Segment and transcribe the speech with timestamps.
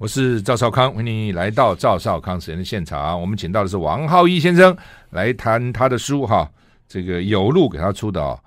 [0.00, 3.20] 我是赵少康，欢迎你来到赵少康时间的现场。
[3.20, 4.74] 我们请到的是王浩一先生
[5.10, 6.50] 来谈他的书哈，
[6.88, 8.18] 这个有路给他出的《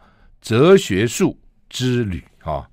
[0.42, 1.38] 哲学术
[1.70, 2.68] 之旅》哈，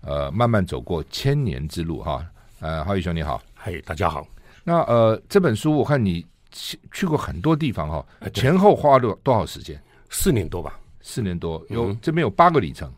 [0.00, 2.24] 呃，慢慢走过千年之路哈。
[2.60, 4.26] 呃，浩一兄你好，嗨，大家好。
[4.64, 9.78] 那呃，这本书我看你去去过很多地方哈，前后花了多少时间？
[10.08, 12.90] 四年多吧，四年多，有、嗯、这边有八个里程。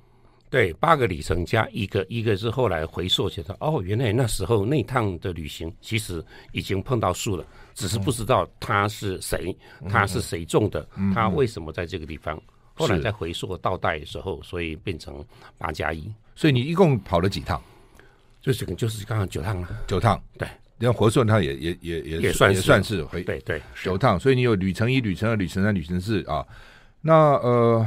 [0.54, 9.52] 对，八个里程加一个，一个是后来回溯觉得，哦，原来那时候那趟的旅行其实已经碰到树了，只是不知道他是谁，
[9.88, 12.40] 他是谁种的，他为什么在这个地方。
[12.72, 15.24] 后来再回溯倒带的时候，所以变成
[15.58, 16.08] 八加一。
[16.36, 17.60] 所以你一共跑了几趟？
[18.40, 19.68] 就是就是刚刚九趟了。
[19.88, 20.46] 九趟，对，
[20.78, 26.46] 你看活顺它也也也也也算也算是回对对九趟，所以你有旅程一、旅程二、旅程三、旅程四啊。
[27.00, 27.84] 那呃。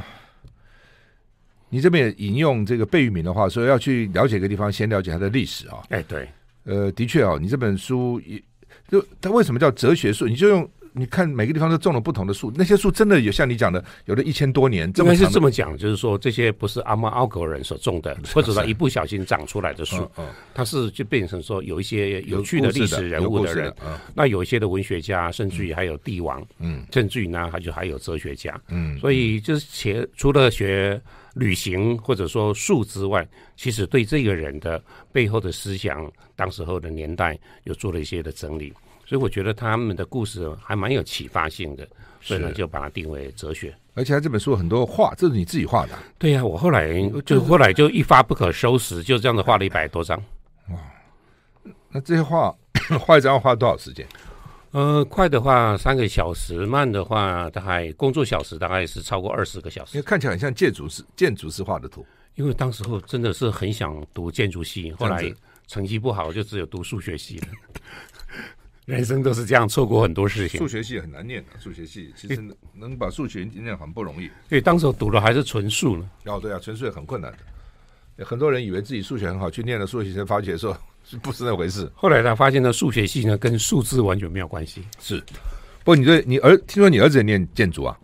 [1.69, 5.83] 你这边也引用这个贝聿铭的话说，要去了解一个地方，先了解它的历史啊。
[5.89, 6.27] 哎，对，
[6.63, 8.41] 呃，的确啊，你这本书也
[8.87, 10.27] 就它为什么叫哲学书？
[10.27, 31.01] 你就用你看每个地方都种了不同的树，那些树真的有像你讲的，有的一千多年，应该是这么讲，就是说这些不是阿猫阿狗人所种的，或者说一不小心长出来的树，嗯，嗯，它是就变成说有一些有趣的历史人物的人的的、嗯，那有一些的文学家，甚至于还有帝王，嗯，甚至于呢，还就还有哲学家，嗯，所以就是学除了学。
[31.33, 33.23] 旅行或者说树之外，
[33.55, 38.73] 其实对这个人的背后的思想，当时候的年代，有做了一些的整理，
[39.07, 41.87] 所以我觉得他们的故事还蛮有启发性的，
[42.19, 43.73] 所以呢就把它定为哲学。
[43.93, 46.03] 而且他这本书很多画，这是你自己画的啊？
[46.19, 50.21] 对呀，我后来就后来就一发不可收拾，就这样子画了一百多张。
[50.71, 50.77] 哇，
[51.89, 52.53] 那这些画
[52.99, 54.05] 画一张要花多少时间？
[54.71, 59.97] 呃，快的话三个小时，慢的话大概工作小时大概是超过二十个小时。
[59.97, 62.05] 因为看起来很像建筑师建筑师画的图。
[62.35, 65.33] 因为当时候真的是很想读建筑系，后来
[65.65, 67.47] 成绩不好，就只有读数学系了。
[68.87, 70.57] 人生都是这样，错过很多事情。
[70.57, 72.41] 数学系很难念的，数学系其实
[72.73, 74.29] 能把数学念很不容易。
[74.47, 76.09] 对，当时候读的还是纯数呢。
[76.25, 78.25] 哦，对啊，纯数也很困难的。
[78.25, 80.75] 很多人以为自己数学很好，去念了数学，才发觉说。
[81.23, 81.89] 不是那回事。
[81.95, 84.83] 后来他发现呢，数学系呢跟数字完全没有关系。
[84.99, 85.19] 是，
[85.79, 87.97] 不过你对你儿，听说你儿子也念建筑啊？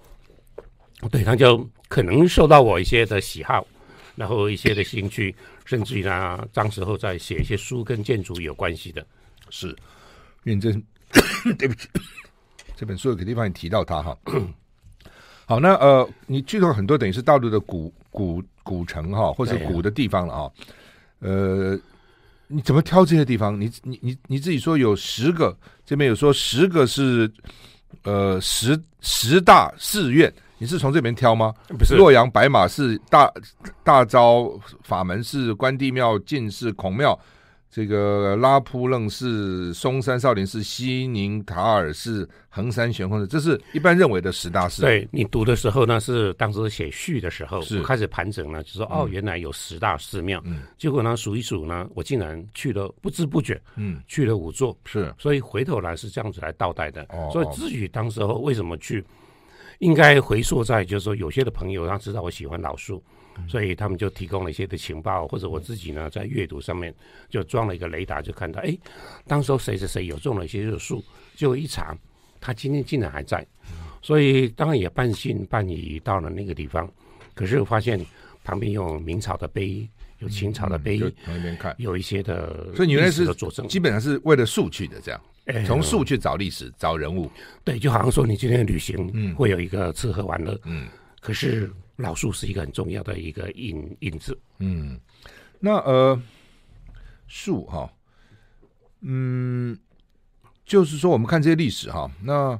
[1.11, 3.67] 对，他就可能受到我一些的喜好，
[4.15, 5.35] 然后一些的兴趣，
[5.65, 9.05] 甚至于呢，当时候在写一些书跟建筑有关系的。
[9.49, 9.75] 是，
[10.43, 10.83] 认真。
[11.57, 11.87] 对不起，
[12.75, 14.17] 这本书有个地方你提到他哈。
[15.45, 20.51] 好，那呃，你去了很多等于是大陆的古古古城哈，或者古的地方了啊，
[21.19, 21.79] 呃。
[22.47, 23.59] 你怎么挑这些地方？
[23.59, 27.31] 你你你你自己说有十个，这边有说十个是
[28.03, 31.51] 呃十十大寺院，你是从这边挑吗？
[31.69, 33.31] 不是，洛阳白马寺、大
[33.83, 34.51] 大昭
[34.83, 37.17] 法门寺、关帝庙、进士、孔庙。
[37.73, 44.83] 这个拉卜楞寺、嵩山少林寺、西宁塔尔寺、横山悬空寺，这是一般认为的十大寺。
[44.83, 50.39] 对，你读的时候呢，是当时写序的时候，是开始盘整呢，就说哦，原来有十大寺庙。
[50.45, 54.77] 嗯，结果呢，数一数呢，我竟然去了，不知不觉，嗯，去了五座。
[54.85, 57.01] 是，所以回头来是这样子来倒带的。
[57.09, 59.03] 哦，所以至于当时候为什么去，
[59.79, 63.03] 应该回溯在就是说，有些的朋友他知道我喜欢老树。
[63.47, 66.93] 所以他们就提供了一些的情报，或者我自己呢，在阅读上面
[67.29, 68.77] 就装了一个雷达，就看到，哎，
[69.27, 71.03] 当时谁谁谁有种了一些树，
[71.35, 71.97] 就一查，
[72.39, 73.45] 他今天竟然还在，
[74.01, 76.89] 所以当然也半信半疑到了那个地方，
[77.33, 77.99] 可是我发现
[78.43, 79.87] 旁边有明朝的碑，
[80.19, 83.25] 有清朝的碑，从那边看有一些的，所以你原来是
[83.67, 87.29] 基本上是为了树去的，这样，从树去找历史，找人物，
[87.63, 90.87] 对，就好像说你今天的旅行，嗯，会有一个吃喝玩乐，嗯，
[91.19, 91.69] 可是。
[91.97, 94.35] 老树是一个很重要的一个引引子。
[94.57, 94.99] 嗯，
[95.59, 96.19] 那呃，
[97.27, 97.87] 树哈，
[99.01, 99.77] 嗯，
[100.65, 102.59] 就是说我们看这些历史哈，那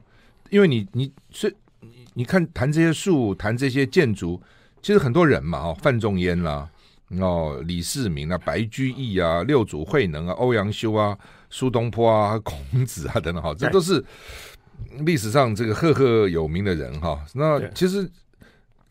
[0.52, 4.40] 因为你你是你你看谈这些树，谈这些建筑，
[4.84, 6.70] 其实很多人嘛哈，范仲淹啦，
[7.20, 11.18] 哦，李世民啊，白居易啊，六祖慧能啊，欧阳修啊，
[11.50, 14.04] 苏东坡啊，孔子啊等等哈，这都是
[15.00, 17.26] 历史上这个赫赫有名的人哈。
[17.34, 18.08] 那其实。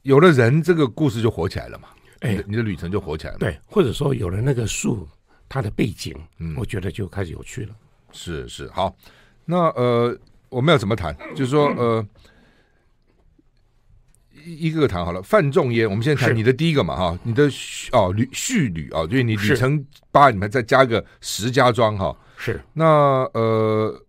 [0.03, 1.89] 有了人，这个故事就火起来了嘛？
[2.21, 3.39] 哎，你的旅程就火起来了。
[3.39, 5.09] 对，或者说有了那个树，
[5.49, 7.75] 它的背景，嗯，我觉得就开始有趣了。
[8.13, 8.95] 是是，好，
[9.45, 10.17] 那呃，
[10.49, 11.17] 我们要怎么谈？
[11.35, 12.07] 就是说，呃，
[14.45, 15.23] 一个个谈好了。
[15.23, 17.49] 范仲淹，我们现在谈你的第一个嘛，哈，你的
[17.93, 22.17] 哦旅续旅啊，就是你旅程八里面再加个石家庄哈。
[22.37, 24.01] 是，那呃，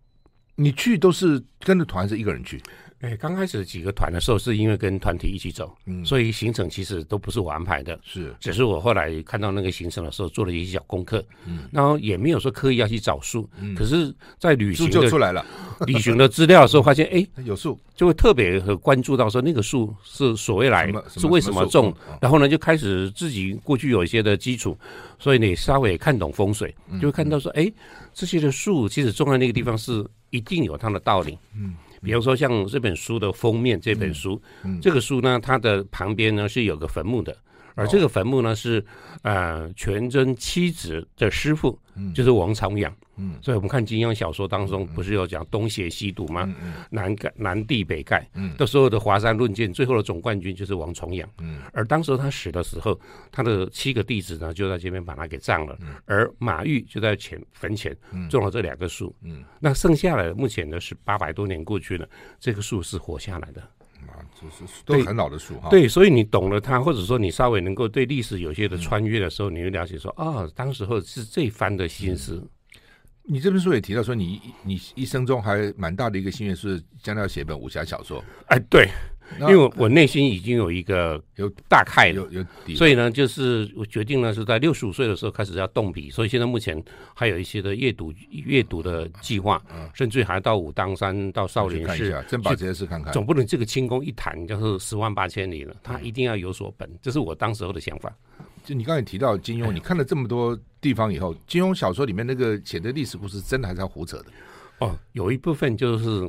[0.56, 2.60] 你去都是跟着团，是一个人去？
[3.04, 15.44] 哎，刚开始几个团的时候，是因为跟团体一起走，嗯，所以行程其实都不是我安排的，是，只是我后来看到那个行程的时候，做了一些小功课，嗯，然后也没有说刻意要去找树，嗯，可是，在旅行就出来了，
[15.86, 24.74] 旅行的资料的时候，发现哎， 有树，就会特别和关注到说那个树是所谓来是为什么种，然后呢，就开始自己过去有一些的基础，
[25.18, 27.70] 所以你稍微看懂风水，就会看到说，哎，
[28.14, 31.74] 这些的树其实种在那个地方是一定有它的道理，嗯。
[32.04, 34.40] 比方说像这本书的封面，这本书，
[34.80, 37.34] 这个书呢，它的旁边呢是有个坟墓的，
[37.74, 38.84] 而这个坟墓呢是
[39.22, 42.94] 呃全真七子的师傅，嗯、就是王重阳。
[43.16, 46.52] 嗯，所以我们看金庸小说当中，不是有讲东邪西毒吗？
[46.60, 51.28] 嗯，南盖南帝北丐，嗯，的所有的华山论剑，最后的总冠军就是王重阳。
[51.38, 52.98] 嗯，而当时他死的时候，
[53.30, 55.78] 他的七个弟子呢就在这边把他给葬了。
[55.80, 57.96] 嗯，而马玉就在前坟前
[58.28, 59.14] 种了这两个树。
[59.22, 62.08] 嗯，那剩下来目前呢是八百多年过去了，
[62.40, 63.62] 这个树是活下来的。
[64.48, 65.68] 啊，这是都很老的书哈。
[65.68, 72.42] 对，所以你懂了它，或者说你稍微能够对历史有些的穿越的时候，你会了解说，啊，当时候是这番的心思。
[73.26, 78.22] 你这本书也提到说，你你一生中还蛮大的一个心愿是将来要写一本武侠小说。
[78.48, 78.90] 哎，对，
[79.40, 86.82] 因为我内心已经有一个有大概有，有底，所以呢，就是我决定呢是在六十五岁的时候开始要动笔，所以现在目前
[87.14, 89.62] 还有一些的阅读阅读的计划，
[89.92, 98.14] 甚至还到武当山到少林寺真把这些事看看，总不能这个轻功一谈就是十万八千里了，他一定要有所本，这是我当时候的想法。
[98.64, 104.26] 就你刚才提到金庸，你看了这么多地方以后，金庸小说里面那个写的历史故事，真的还是要胡扯的？
[104.78, 106.26] 哦，有一部分就是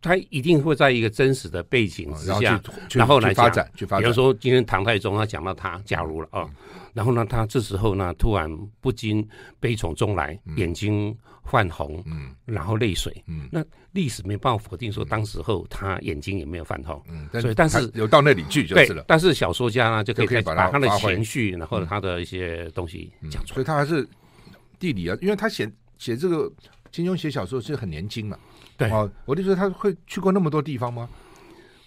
[0.00, 2.60] 他一定会在一个真实的背景之下，
[2.92, 3.70] 然后来发展。
[3.76, 6.48] 比如说今天唐太宗他讲到他，假如了啊，
[6.94, 8.50] 然后呢，他这时候呢突然
[8.80, 9.26] 不禁
[9.60, 11.16] 悲从中来，眼睛。
[11.50, 19.02] 泛红，嗯，然后泪水，嗯，那历史没办法否定说当时候他眼睛也没有泛红，嗯，所以但是有到那里去就是了。
[19.08, 23.54] 但是小说家呢就可以把他的情绪，然后他的一些东西讲出来。
[23.54, 24.06] 所以他还是
[24.78, 25.66] 地理啊，因为他写
[25.96, 26.52] 写这个
[26.92, 28.38] 金庸写小说是很年轻嘛，
[28.78, 31.06] 对啊，我就说他会去过那么多地方吗？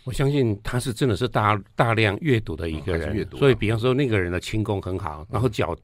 [0.04, 5.76] 我相信他是真的是大大量阅读的一个人，所以比方说那个人的轻功很好，然后脚。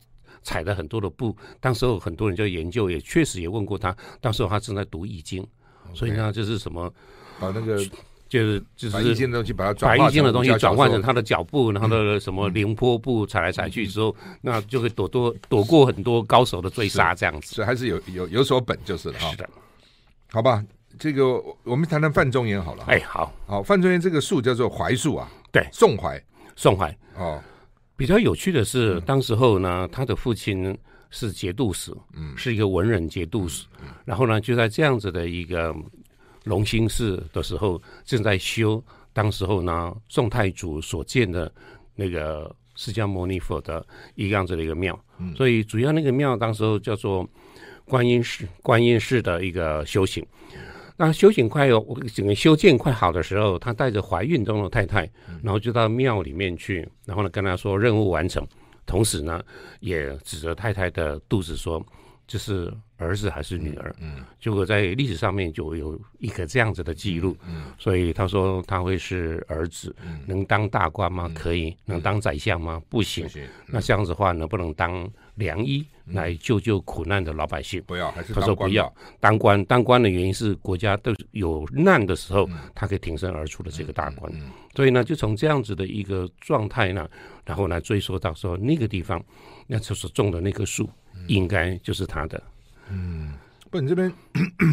[0.44, 3.94] 踩了很多的步，当时候很多人就研究，也确实也问过他。
[4.22, 5.46] 当时候他正在读易经
[5.94, 6.94] 所以呢，就是什么
[7.38, 7.84] 把那个
[8.30, 17.56] 就是就是把易经的东西把它转把易经的东西转换成他的脚步，然后的什么凌波步踩来踩去之后，嗯、那就会躲多躲过很多高手的追杀，这样子。
[17.56, 19.32] 所以还是有有有所本就是了哈。
[19.32, 19.50] 是的，
[20.32, 20.64] 好吧，
[21.00, 22.84] 这个我们谈谈范仲淹好了。
[22.88, 26.22] 哎，好好，范仲淹这个树叫做槐树啊，对，宋槐，
[26.56, 27.42] 宋槐哦。
[27.96, 30.78] 比较有趣的是，当时候呢，他的父亲
[31.10, 33.66] 是节度使，嗯，是一个文人节度使。
[34.06, 35.76] 然后呢，就在这样子的一个
[36.44, 38.84] 隆兴寺的时候，正在修
[39.14, 41.52] 当时候呢宋太祖所建的
[41.96, 43.84] 那个释迦牟尼佛的
[44.14, 44.98] 一个样子的一个庙。
[45.36, 47.28] 所以主要那个庙当时候叫做
[47.86, 50.24] 观音寺，观音寺的一个修行。
[50.98, 51.80] 那修行快有
[52.14, 55.10] 整个修建快好的时候，他带着怀孕中的太太，
[55.44, 58.46] 然后就到庙里面去，然后呢跟他说任务完成，
[58.86, 59.42] 同时呢
[59.80, 61.86] 也指着太太的肚子说，
[62.26, 63.96] 这是儿子还是女儿？
[64.02, 67.38] 嗯，结果在历史上面就有一个这样子的记录。
[67.48, 69.96] 嗯，所以他说他会是儿子，
[70.26, 71.32] 能当大官吗？
[71.36, 72.82] 可以，能当宰相吗？
[72.90, 73.30] 不行。
[73.68, 75.86] 那这样子的话，能不能当良医？
[76.14, 79.62] 来救救苦难的老百姓，不要，还是他说不要当官。
[79.66, 84.32] 当官的原因是国家都有难的时候，他可以挺身而出的这个大官。
[84.74, 87.10] 所以呢，就从这样子的一个状态呢，
[87.44, 89.22] 然后来追溯到说那个地方，
[89.68, 90.90] 那就是种的那棵树，
[91.28, 92.42] 应该就是他的。
[92.90, 93.34] 嗯，
[93.70, 94.10] 不，你这边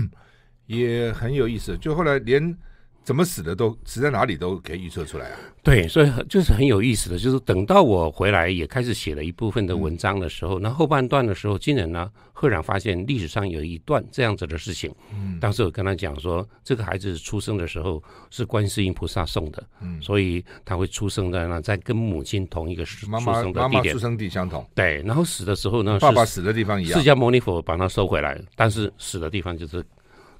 [0.66, 2.56] 也很有意思，就后来连。
[3.04, 5.38] 怎么死的都死在哪里都可以预测出来啊？
[5.62, 14.90] 对，所以就是很有意思的，就是等到我回来也开始写了一部分的文章的时候，那、嗯、后半段的时候，竟然呢赫然发现历史上有一段这样子的事情。
[15.12, 24.66] 嗯，当时我跟他讲说，这个孩子出生的时候是观世音菩萨送的，嗯，所以他会出生在那，在跟母亲同一个出生的地点，妈妈出生地相同。
[24.74, 29.84] 对，然后死的时候呢，爸爸死的地方一样，释迦牟尼佛把他收回来，但是死的地方就是。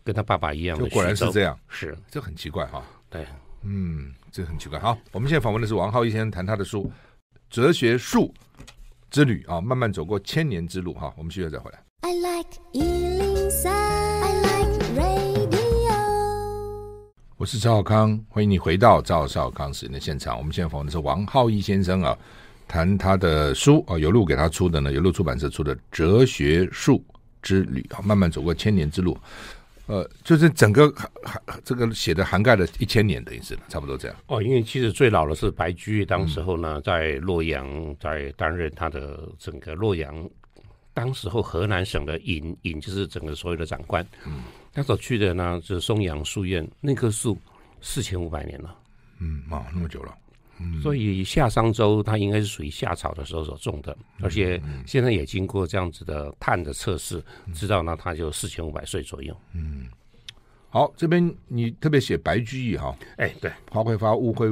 [0.05, 2.85] 跟他爸爸一样，就果然是这样，是这很奇怪哈。
[3.09, 3.27] 对，
[3.63, 4.79] 嗯，这很奇怪。
[4.79, 6.85] 好，我们现在访问的是王浩一先生，谈他的书
[7.49, 8.33] 《哲学树
[9.11, 11.13] 之旅》啊，慢慢走过千年之路哈。
[11.17, 11.83] 我们需要再回来。
[12.03, 15.95] I like 103, I like radio。
[17.39, 20.37] 我是赵少康，欢迎你回到赵少康时间的现场。
[20.37, 22.15] 我们现在访问的是王浩一先生啊，
[22.69, 27.03] 谈他的书啊，有路给他出的呢，有路出版社出的《哲学树
[27.41, 29.17] 之旅》啊，慢慢走过千年之路。
[29.87, 30.91] 呃，就是整个
[31.23, 34.17] 涵这个写的涵盖了一千年的意思，差不多这样。
[34.29, 40.29] 哦，因为其实最老的是白居易，当时候呢，在洛阳在担任他的整个洛阳，
[40.95, 44.07] 当时候河南省的尹尹就是整个所有的长官。
[44.27, 47.37] 嗯，那时候去的呢，就是松阳书院，那棵树
[47.83, 48.75] 四千五百年了。
[49.19, 50.15] 嗯，啊，那么久了。
[50.61, 57.23] 嗯，所以夏商周它应该是属于夏朝的时候所种的，而且现在也经过这样子的碳的测试，
[57.55, 59.37] 知道呢它就四千五百岁左右。
[59.53, 59.87] 嗯。
[60.71, 64.51] 好，这边你特别写白居易哈，哎，对，花会发，雾非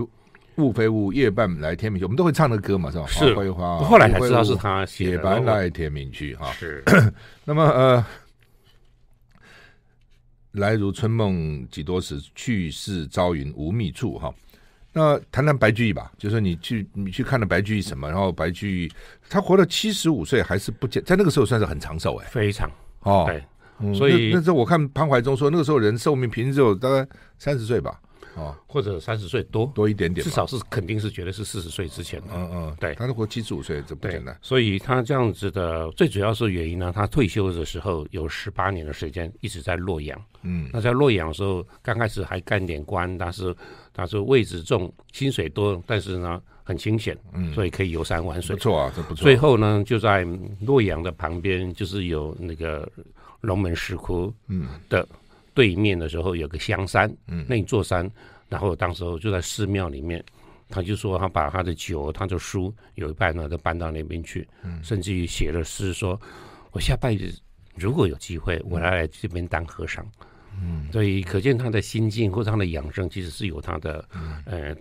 [0.55, 3.07] 雾非雾，夜半来天明去，我们都会唱的歌嘛，是吧？
[3.09, 3.35] 是。
[3.35, 5.11] 后来才知道是他写的。
[5.11, 6.53] 夜半来天明去，哈。
[6.53, 6.85] 是。
[7.45, 8.07] 那么呃，
[10.53, 14.33] 来如春梦几多时，去似朝云无觅处，哈。
[14.93, 18.93] 那谈谈白居易吧，就是你去你去看了白居易什么，然后白居易
[19.29, 22.71] 他活了七十五岁，还是不见，在那个时候算是很长寿哎，非常
[23.01, 23.25] 哦。
[23.27, 23.43] 对。
[23.85, 27.05] 嗯、所以那时候我看潘怀忠说，那个时候人寿命平均只有大概
[27.37, 27.99] 三十岁吧，
[28.35, 32.29] 哦，或者三十岁多多一点点，至少是肯定是绝对是四十岁之前的。
[32.35, 34.37] 嗯嗯，对，他都活七十五岁，这不简单。
[34.41, 40.21] 所以他这样子的最主要是原因呢，他退休的时候有十八年的时间一直在洛阳。
[40.43, 43.55] 嗯，那在洛阳的时候，刚开始还干点官，但是
[43.93, 48.57] 但是位置重，薪水多，但是呢很清闲，嗯，所以可以游山玩水。
[48.57, 49.23] 不错啊，这不错。
[49.23, 50.27] 最后呢，就在
[50.61, 52.91] 洛阳的旁边，就是有那个。
[53.43, 55.05] 龙门石窟嗯的
[55.55, 58.11] 对面的时候有个香山嗯，那一座山，
[58.49, 60.25] 然后当时候就在寺庙里面，
[60.69, 66.19] 他就说他把他的酒、他的书有一半呢都搬到那边去，嗯，甚至于写了诗说，
[66.71, 67.39] 我下辈子
[67.75, 70.07] 如果有机会，我来来这边当和尚，
[70.61, 74.77] 嗯，所以可见他的心境或者他的养生其实是有他的，嗯、呃，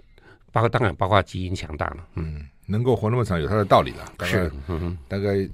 [0.51, 5.48] 包括当然包括基因强大了，嗯，能够活那么长有他的道理了，是，嗯，大概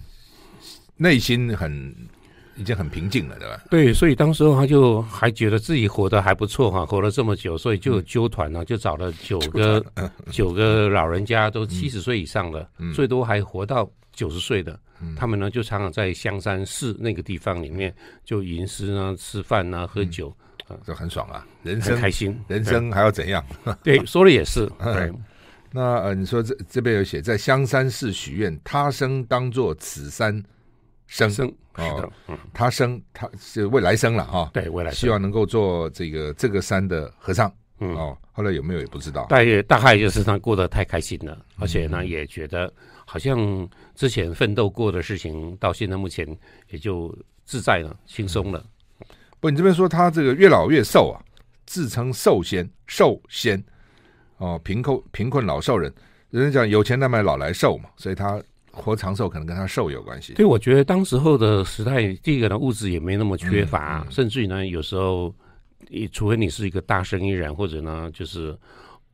[0.95, 1.95] 内心很。
[2.57, 3.61] 已经很平静了，对吧？
[3.69, 9.83] 对，所以当时候他就还觉得自己活得还不错哈，活了这么久，所以就有揪团呢，就找了九个
[10.31, 14.79] 九个老人家，都七十岁以上的，最多还活到九十岁的，
[15.15, 17.93] 他们呢就常常在香山寺那个地方里面
[18.25, 20.35] 就吟诗啊、吃饭啊、喝酒，
[20.83, 23.43] 这很爽啊，人生开心，人生还要怎样？
[23.83, 24.65] 对，说的也是。
[24.83, 25.13] 对，
[25.71, 30.43] 那呃，你说这这边有写，在香山寺许愿，他生当作此山
[31.07, 31.51] 生生。
[31.75, 32.11] 哦，
[32.53, 37.53] 他生他是未来生了哈，对，未来希望能够做这个这个山的和尚。
[37.79, 39.25] 嗯，哦，后来有没有也不知道。
[39.25, 42.73] 大概大概就是他过得太开心了，而且呢也觉得
[43.05, 46.27] 好像之前奋斗过的事情，到现在目前
[46.69, 48.65] 也就自在了，轻松了。
[49.39, 51.21] 不，你这边说他这个越老越瘦啊，
[51.67, 53.63] 自称寿仙，寿仙
[54.37, 55.93] 哦，贫困贫困老寿人，
[56.31, 58.41] 人家讲有钱难买老来瘦嘛，所以他。
[58.77, 60.33] 活长寿可能跟他瘦有关系。
[60.33, 65.33] 对，我觉得当时候的时代，第一个呢，物质也没那么缺乏，嗯嗯、甚至于呢，有时候，
[66.11, 68.57] 除非你是一个大生意人，或者呢，就是，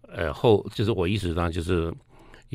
[0.08, 1.94] 呃，后就是我意思呢，就是。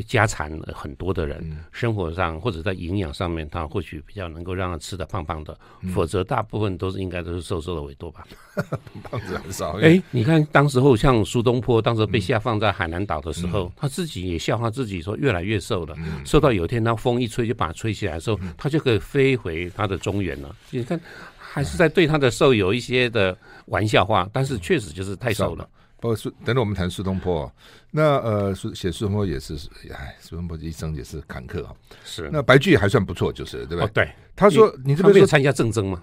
[0.03, 8.27] 家产很多的人，嗯、生活上或者在营养上面，他或许比较能够让他吃得胖胖的，嗯、否则大部分都是应该都是瘦瘦的为多吧。
[9.03, 9.79] 胖子很少。
[9.81, 20.55] 哎，你看当时候像苏东坡，当时被下放在海南岛的时候，嗯、他自己也笑话自己说越来越瘦了，嗯、瘦到有一天他风一吹就把他吹起来的时候，嗯、他就可以飞回他的中原了。
[20.71, 21.01] 你看，
[21.37, 23.37] 还是在对他的瘦有一些的
[23.67, 25.69] 玩笑话，但是确实就是太瘦了。
[26.01, 27.51] 包括苏，等等我们谈苏东坡，
[27.91, 29.55] 那呃，苏写苏东坡也是，
[29.93, 31.75] 哎，苏东坡一生也是坎坷啊。
[32.05, 33.85] 是，那白居易还算不错，就是对吧？
[33.85, 34.09] 哦，对。
[34.37, 36.03] 他说：“你这边没有参加政争吗？”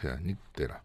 [0.00, 0.80] 对啊，你对了，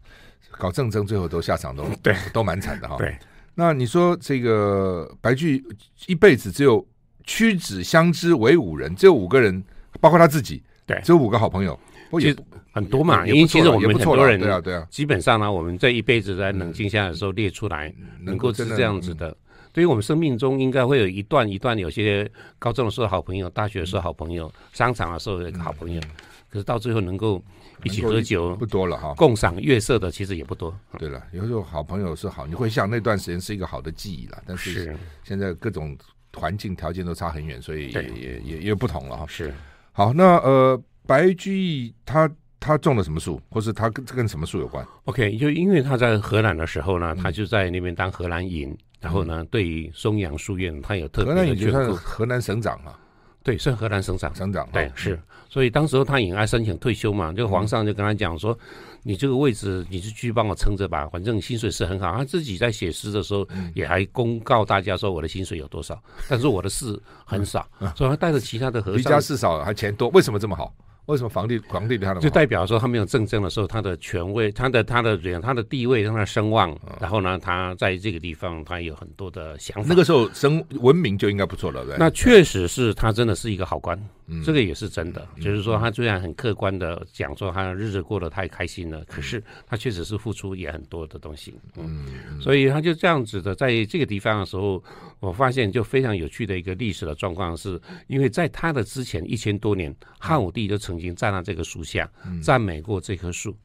[0.58, 2.96] 搞政争最后都下场都对，都蛮惨的哈。
[2.96, 3.16] 对。
[3.54, 6.84] 那你说这个白居易一辈子只有
[7.22, 9.62] 屈指相知为五人，只有五个人，
[10.00, 11.78] 包括他自己，对，只有五个好朋友。
[12.12, 12.36] 其实
[12.72, 19.36] 很多嘛，因为其实我们很多人，对啊，对啊，基本上呢，我们这一辈子在冷静下来的时候列出来，能够是这样子的。
[19.72, 26.00] 对于我们生命中，应该会有一段一段，有些高中的时候好朋友，大学的时候好朋友，商场的时候有一个好朋友，
[26.48, 27.42] 可是到最后能够
[27.82, 30.74] 一起喝酒不多了哈，共赏月色的其实也不多。
[30.98, 35.94] 对了，有时候好朋友是好，你会想那段时间是一个好的记忆了，但是现在各种
[36.32, 39.26] 环境条件都差很远，所以也也也也不同了哈。
[39.26, 39.52] 是，
[39.92, 40.80] 好，那呃。
[41.06, 51.72] 白居易他他种了什么树，或是他跟跟什么树有关？OK，就因为他在荷兰的时候呢，他就在那边当荷兰尹，然后呢，对于松阳书院，他有特别的眷顾。
[51.72, 52.98] 荷兰尹是河南省长啊，
[53.42, 55.20] 对，是荷兰省长，省长对是。
[55.48, 58.58] 所以当时候他也爱申请退休嘛，就皇上就跟他讲说，
[59.04, 62.12] 你这个位置你就继续帮我撑着吧，反正薪水是很好。
[62.12, 70.74] 他自己在写诗的时候也还公告大家说我的薪水有多少，但是我的事很少，所以他带着其他的和尚，离家事少还钱多，为什么这么好？
[71.06, 79.88] 为什么皇帝皇帝对他的就代表说他没有政争的时候，他的权威、他的他的他的地位、让他声望，嗯、然后呢，他在这个地方他有很多的想法。
[79.88, 81.96] 那个时候生文明就应该不错了，对。
[81.98, 83.96] 那确实是他真的是一个好官，
[84.26, 85.26] 嗯、这个也是真的。
[85.36, 91.54] 嗯、就是说他虽然很客观的讲说他日子过得太开心了，嗯、可是他确实是付出也很多的东西。
[91.76, 94.82] 嗯，嗯所以他就这样子的在这个地方的时候，
[95.20, 102.10] 我发现就非常有趣的一个历史的状况是，因为在他的之前一千多年，汉武帝就曾经站在这个树下
[102.42, 103.56] 赞美过这棵树，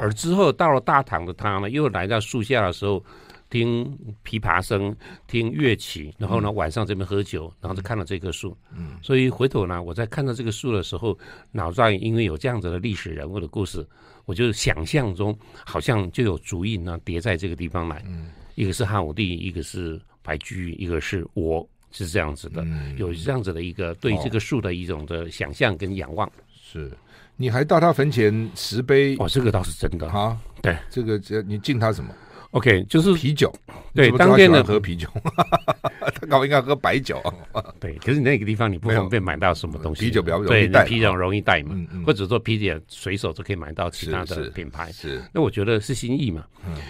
[0.00, 3.02] 而之后到了大唐的他呢，又来到树下的时候，
[3.50, 3.84] 听
[4.24, 4.94] 琵琶声，
[5.26, 8.56] 听乐曲，然后呢晚上这边喝酒，然后就看到这棵树。
[8.76, 11.18] 嗯，所以回头呢，我在看到这个树的时候，
[11.50, 13.86] 脑袋因为有这样子的历史人物的故事，
[14.24, 18.02] 我就想象中好像就有足印呢叠在这个地方来。
[18.06, 21.68] 嗯，一个是汉武帝，一个是白居易，一个是我。
[21.94, 26.26] 是这样子的，嗯、有这样子的一个对这个树的一种的想象跟仰望。
[26.72, 26.90] 是，
[27.36, 30.38] 你还到他坟前石碑哦，这个倒是真的哈。
[30.62, 32.10] 对，这个你敬他什么
[32.52, 33.52] ？OK，就是啤酒。
[33.94, 35.06] 对，当天的喝啤酒，
[36.14, 37.22] 他搞应该喝白酒。
[37.78, 41.76] 对，可是你那个地方你不方便买到什么东西，啤酒比较容易带，啤酒容易带嘛，
[42.06, 44.90] 或者说啤酒随手就可以买到其他的品牌。
[44.92, 46.44] 是，那我觉得是心意嘛，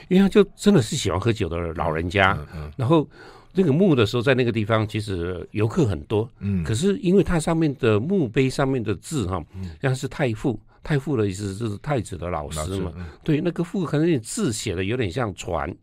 [0.09, 2.39] 因为他就真的是喜欢喝酒的老人家，
[2.77, 3.09] 然后。
[3.55, 9.45] 那个墓的时候，在那个地方其实游客很多，嗯，可是因为它上面的墓碑上面的字哈，
[9.81, 12.93] 像是太傅，太傅的意思就是太子的老师嘛，
[13.23, 15.75] 对，那个傅可能字写的有点像传，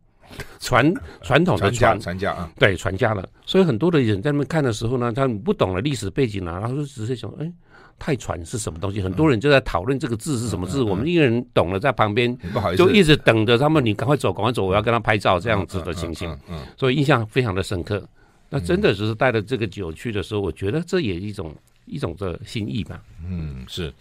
[0.60, 7.52] 传传统的传传家啊，对，传家了，所以很多的人在那边看的时候呢，他们不懂了历史背景啊，然后就直接想，哎。
[8.00, 9.02] 太传是什么东西？
[9.02, 10.82] 很多人就在讨论这个字是什么字。
[10.82, 12.36] 我们一个人懂了，在旁边
[12.76, 13.86] 就一直等着他们。
[13.86, 16.36] 你赶快走，赶快走，我要跟他拍照，这样子的情形。
[16.50, 18.04] 嗯，所以印象非常的深刻。
[18.50, 21.54] 那真的只是带着这个酒去的时候，我觉得这也一种
[21.86, 23.00] 一种的心意吧。
[23.24, 23.94] 嗯，是。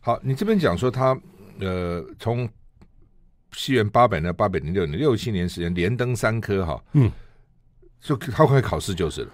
[0.00, 1.16] 好，你这边讲说他
[1.60, 2.48] 呃，从
[3.52, 6.82] 西元八百年、八百零六年、六七年时间连登三科哈。
[6.94, 7.10] 嗯，
[8.00, 9.28] 就他会考试就是了。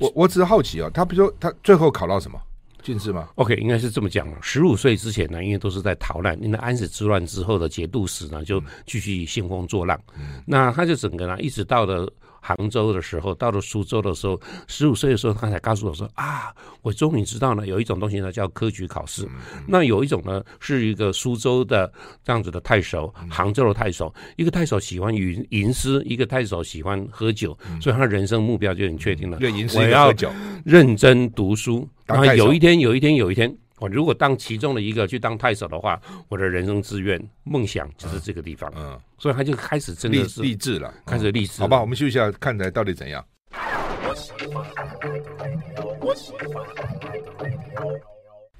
[0.00, 2.40] 我我只是好奇啊，他比如说他最后考到什么？
[2.84, 4.28] 进士吗？OK，应该是这么讲。
[4.40, 9.98] 十五岁之前呢，因为都是在逃难，因为安史之乱之后的节度使呢，就继续兴风作浪。
[10.16, 12.08] 嗯、那他就整个呢，一直到了。
[12.46, 14.38] 杭州的时候，到了苏州的时候，
[14.68, 19.24] 十五岁的时候，他才告诉我说：“啊，我终于知道呢，有一种东西呢叫科举考试。
[19.24, 21.90] 嗯、那有一种呢，是一个苏州的
[22.22, 30.12] 这样子的太守，杭州的太守，一个太守喜欢吟吟诗，一个太守喜欢喝酒，嗯、所以他人生目标就很确定了，嗯、我要
[30.66, 31.88] 认真读书。
[32.04, 38.72] 然后有一天，有一天，有一天。”我如果当其中的一个去当太守的话，我的人生志愿梦想就是这个地方。
[38.76, 41.60] 嗯，所以他就开始真的是励志了，开始励志。
[41.60, 43.24] 好吧，我们休息一下，看来到底怎样？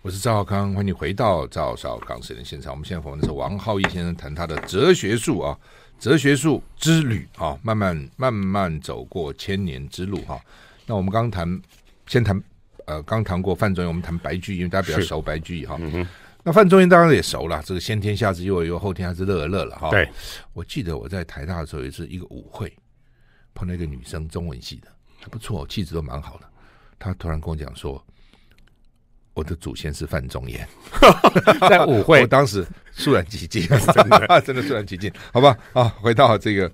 [0.02, 2.72] 我是赵浩康，欢迎你回到赵少康私人现场。
[2.72, 5.56] 我们现在访问的是王浩一先生，谈他的哲学术啊，
[5.98, 10.40] 哲学术之旅啊，慢慢慢慢走过千年之路哈。
[10.86, 11.62] 那我们刚谈，
[12.08, 12.42] 先谈。
[12.86, 15.78] 呃，刚谈过范仲淹，我们谈白居易，因为大家比较熟白居易哈。
[15.80, 16.06] 嗯、
[16.42, 19.88] 那范仲淹当然也熟了，这个先天下之忧而忧，后天下之乐而乐了哈。
[19.90, 20.06] 对，
[20.52, 22.70] 我记得我在台大的时候也是一个舞会，
[23.54, 26.46] 碰到一个女生，中文系的，还不错，气质都蛮好的。
[26.98, 28.04] 她突然跟我讲说，
[29.32, 30.68] 我的祖先是范仲淹，
[31.68, 35.10] 在舞会， 我当时肃然起敬，真的 真的肃然起敬。
[35.32, 36.70] 好吧，啊，回到这个，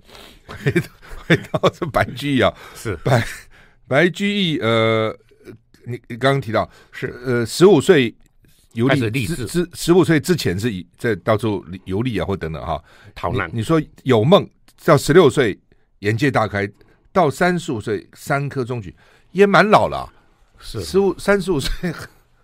[0.47, 0.89] 回到
[1.29, 3.25] 回到这白居易啊，是白
[3.87, 5.17] 白居易呃。
[5.91, 8.15] 你你刚刚提到是呃十五岁
[8.75, 12.83] 游历之之十五岁之前是在到处游历啊或等等哈
[13.15, 13.51] 逃难。
[13.53, 14.49] 你说有梦
[14.85, 15.59] 到十六岁
[15.99, 16.71] 眼界大开，
[17.13, 18.95] 到三十五岁三科中举
[19.33, 20.11] 也蛮老了，
[20.59, 21.71] 是十五三十五岁。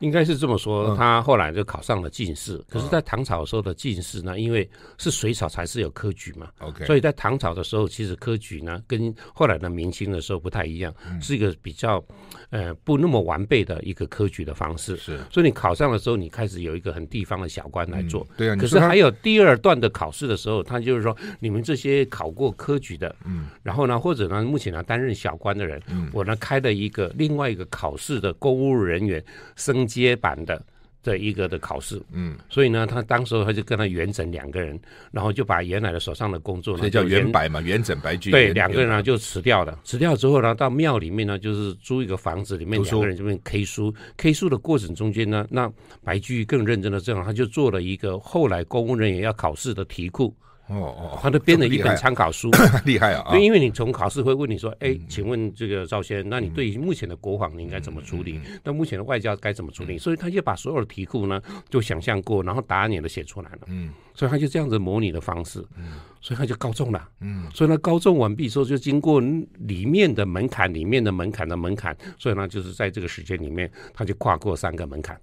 [0.01, 2.63] 应该是这么说，他后来就考上了进士。
[2.69, 12.05] 可是，在唐朝的时候的进士呢，因为是隋朝才是有科举嘛，OK，所以在唐朝的时候，其实科举呢跟后来的明清的时候不太一样，是一个比较
[12.51, 14.97] 呃不那么完备的一个科举的方式。
[14.99, 18.27] 是，所以你考上的时候，你开始有一个很地方的小官来做。
[18.37, 29.86] 对啊，可是还有第二段的考试的时候，他就是说，你们这些考过科举的，嗯，然后呢，或者呢，目前呢担任小官的人，嗯，我呢开了一个另外一个考试的公务人员升。
[29.87, 30.61] 接版的
[31.03, 34.77] 这一个的考试，嗯，所以呢，他当时他就跟他元稹两个人，
[35.13, 45.73] 然后就把原来的手上的工作呢，所以叫元白嘛，元稹白居易，对，两个人呢就辞掉了，辞掉之后呢，到庙里面呢，就是租一个房子里面，两个人这边 K 书，K 书的过程中间呢，那
[46.03, 50.35] 白居易更认真的这样，他就做了一个后来公务人员要考试的题库。
[50.69, 52.51] 哦哦，他都编了一本参考书，
[52.85, 53.31] 厉害啊！
[53.31, 58.41] 对，因为你从考试会问你说，哎，请问这个赵先生，那你对于目前的国防你应该怎么处理？
[58.65, 59.97] 那目前的外交该怎么处理？
[59.97, 63.59] 所以他就把所有的题库呢，就想象过，然后答案也都写出来了。
[63.69, 67.09] 嗯，所以他就这样子模拟的方式，嗯，所以他就高中了。
[67.21, 75.17] 嗯，所以呢，高中完毕之后，就经过里面的门槛，里面的门槛的门槛，所以呢，就是在这个时间里面，他就跨过三个门槛。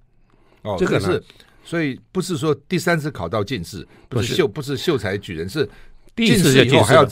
[0.61, 1.21] 哦，这个是。
[1.63, 5.67] 所以不是说第三次考到进士，不是秀，不是秀才举人，是
[6.15, 7.09] 进士以后还要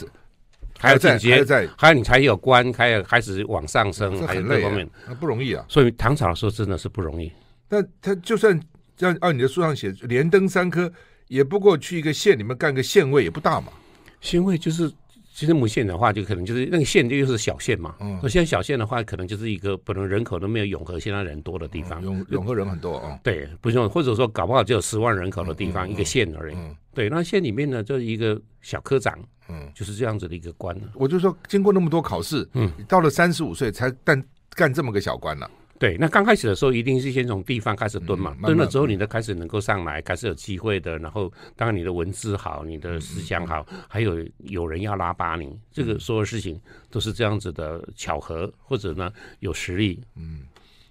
[0.78, 1.44] 还要进阶，
[1.76, 4.88] 还有你才有官，还有开始往上升，还有各方面，
[5.18, 5.64] 不容易啊。
[5.68, 7.32] 所以唐朝的时候真的是不容易。
[7.68, 8.60] 但他就算
[9.00, 10.92] 按按你的书上写，连登三科，
[11.28, 13.72] 也不过去一个县里面干个县尉，也不大嘛。
[14.20, 14.92] 县尉就是。
[15.34, 17.94] 其实母县的话，就可能就是那个县，就又是小县嘛。
[18.00, 22.02] 嗯，那现在小县的话，可能就是一个可能人口都没有永和现在人多的地方。
[22.02, 23.18] 永永和人很多啊。
[23.22, 26.56] 对，不用，或者说搞不好只有十万人口的地方，一个县而已。
[26.94, 29.18] 对，那县里面呢，就是一个小科长，
[29.48, 30.78] 嗯，就是这样子的一个官。
[30.94, 35.50] 我就说，经过那么多考试，嗯，到了三十五岁才干干这么个小官了。
[35.82, 40.96] 对，那刚开始的时候，一定是先从地方开始蹲嘛，蹲了之后，你的开始能够上来，开始有机会的。
[41.00, 50.00] 然后，当然你的文字好，你的思想好，还有有人要拉拔你，这个所有事情都是这样子的巧合，或者呢有实力。
[50.14, 50.42] 嗯，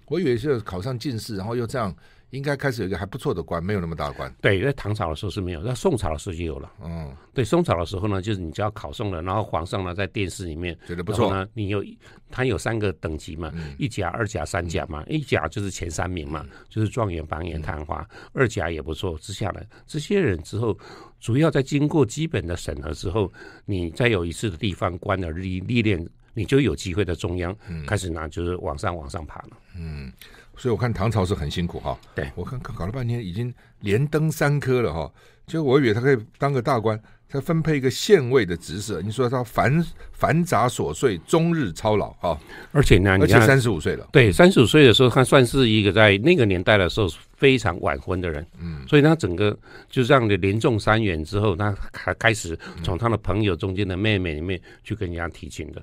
[0.08, 1.96] 我以为是考上进士，然后又这样。
[2.32, 4.34] 应该开始有一个还不错的官，没有那么大的官。
[4.42, 6.72] 对，在唐朝的时候是没有，在宋朝的时候就有了。
[6.84, 11.30] 嗯，对，宋朝的时候呢，就是你只要考中了，然后皇上呢在殿试里面觉得不错。
[11.30, 11.84] 呢，你有
[12.30, 20.78] 他有三个等级嘛，嗯、一甲、二甲、三甲嘛，嗯、一甲就是前三名嘛，嗯、就是状元、榜眼、探花，嗯、二甲也不错，之下来这些人之后，
[21.20, 23.32] 主要在经过基本的审核之后，
[23.66, 29.50] 你再有一次的地方官的历历练，你就有机会在中央、嗯、开始拿，就是往上往上爬了。
[29.78, 30.12] 嗯。
[30.58, 35.12] 所以我看唐朝是很辛苦哈，对，我看搞了半天已经连登三科了哈，
[35.48, 39.02] 就我以为他可以当个大官，他分配一个县尉的职责。
[39.02, 42.40] 你说他繁繁杂琐碎，终日操劳哈，
[42.74, 49.58] 而且呢，而且三十五岁了，对，三十五岁的时候，他算是一个在那个年代的时候非常晚婚的人，嗯，所以他整个
[49.90, 55.82] 就这样的连中三元之后，他还开始从他的朋友中间的妹妹里面去跟人家提亲的，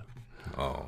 [0.56, 0.86] 哦。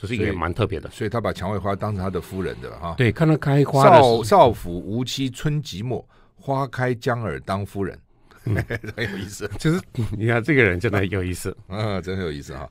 [0.00, 2.92] 这是一个蛮特别的，所以他把蔷薇花当成他的夫人的哈。
[2.98, 7.96] 对，看到开花少少府无妻春寂寞，花开将尔当夫人，
[8.42, 8.56] 很
[8.96, 9.48] 有意思。
[9.60, 9.80] 就是
[10.18, 12.68] 你看这个人真的很有意思， 啊，真有意思哈。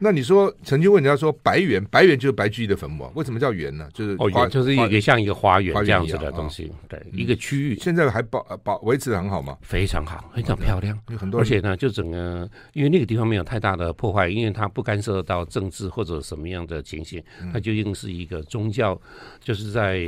[0.00, 3.10] 那你说曾经问人家说白园，白园就是白居易的坟墓啊？
[3.14, 3.88] 为什么叫园呢？
[3.92, 7.76] 就是哦，园就是一个像一个花园这样子的东西，对，一个区域。
[7.80, 9.58] 现在还保保维持的很好吗？
[9.62, 10.98] 非常好，非常漂亮。
[11.10, 19.00] 有很多，而且呢，就整个因为那个地方没有太大的破坏，因为它不干涉到政治或者什么样的情形，它究竟是一个宗教，
[19.40, 20.00] 就是在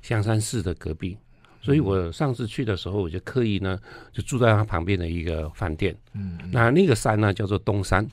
[0.00, 1.16] 香山寺的隔壁。
[1.60, 3.78] 所以我上次去的时候，我就刻意呢，
[4.12, 5.94] 就住在它旁边的一个饭店。
[6.14, 8.08] 嗯，那那个山呢，叫做东山。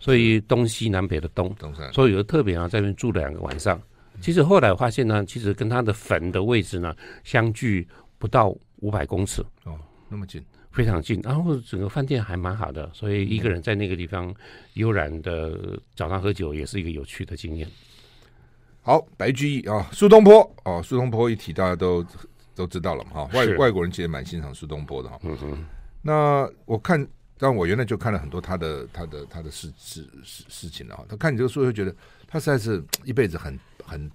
[0.00, 1.54] 所以东西南北的东，
[1.92, 3.80] 所以有特别啊，在那边住了两个晚上。
[4.20, 7.86] 其实后来发现呢，其实跟他的坟的位置呢，相距
[8.18, 11.20] 不到五百公尺哦，那么近，非常近。
[11.22, 14.34] 然后整个饭店还蛮好的，所以一个人在那个地方
[14.74, 17.68] 悠然的早上喝酒，也是一个有趣的经验。
[18.82, 22.04] 好，白居易啊，苏东坡哦，苏东坡一提大家都
[22.54, 23.30] 都知道了嘛哈。
[23.34, 25.18] 外外国人其实蛮欣赏苏东坡的哈。
[25.22, 25.64] 嗯哼，
[26.02, 27.06] 那我看。
[27.38, 31.94] 但我原来就看了很多他的他的他的事事事事情了哈，他看你这个书就觉得
[32.26, 34.10] 他实在是一辈子很很。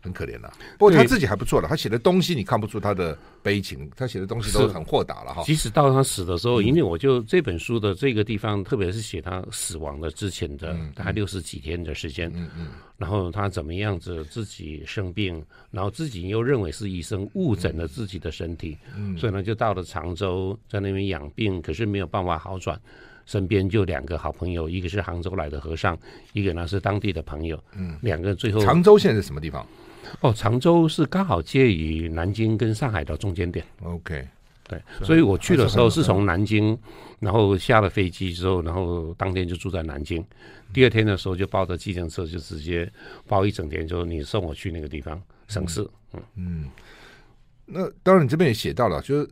[0.00, 1.68] 很可怜了，不过他自己还不错了。
[1.68, 5.42] 他写的东西你看不出他的悲情，他写的东西都很豁达了哈。
[5.44, 22.80] 即使到他死的时候，因为我就这本书的这个地方，特别是写他死亡的之前的大概六十几天的时间，嗯嗯，然后他怎么样子自己生病，然后自己又认为是医生误诊了自己的身体，嗯，所以呢就到了常州，在那边养病，可是没有办法好转。
[23.26, 25.94] 身边就两个好朋友，一个是杭州来的和尚，
[26.32, 29.66] 一个呢是当地的朋友，嗯，两个最后常州现在是什么地方？
[30.20, 33.64] 哦，常州是刚好介于南京跟上海的中间点。
[33.82, 34.26] OK，
[34.64, 36.78] 对，所以我去的时候是从南京，
[37.20, 40.24] 然后下了飞机之后，然后当天就住在南京。
[40.72, 42.90] 第二天的时候就包着计程车，就直接
[43.26, 45.88] 包一整天，就你送我去那个地方省事。
[46.12, 46.70] 嗯嗯，
[47.64, 49.28] 那当然你这边也写到了，就是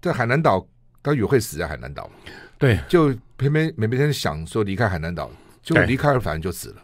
[0.00, 0.66] 在海南岛，
[1.02, 2.10] 他也会死在海南岛。
[2.58, 5.30] 对，就偏偏每每天想说离开海南岛，
[5.62, 6.76] 就离开了，反正就死了。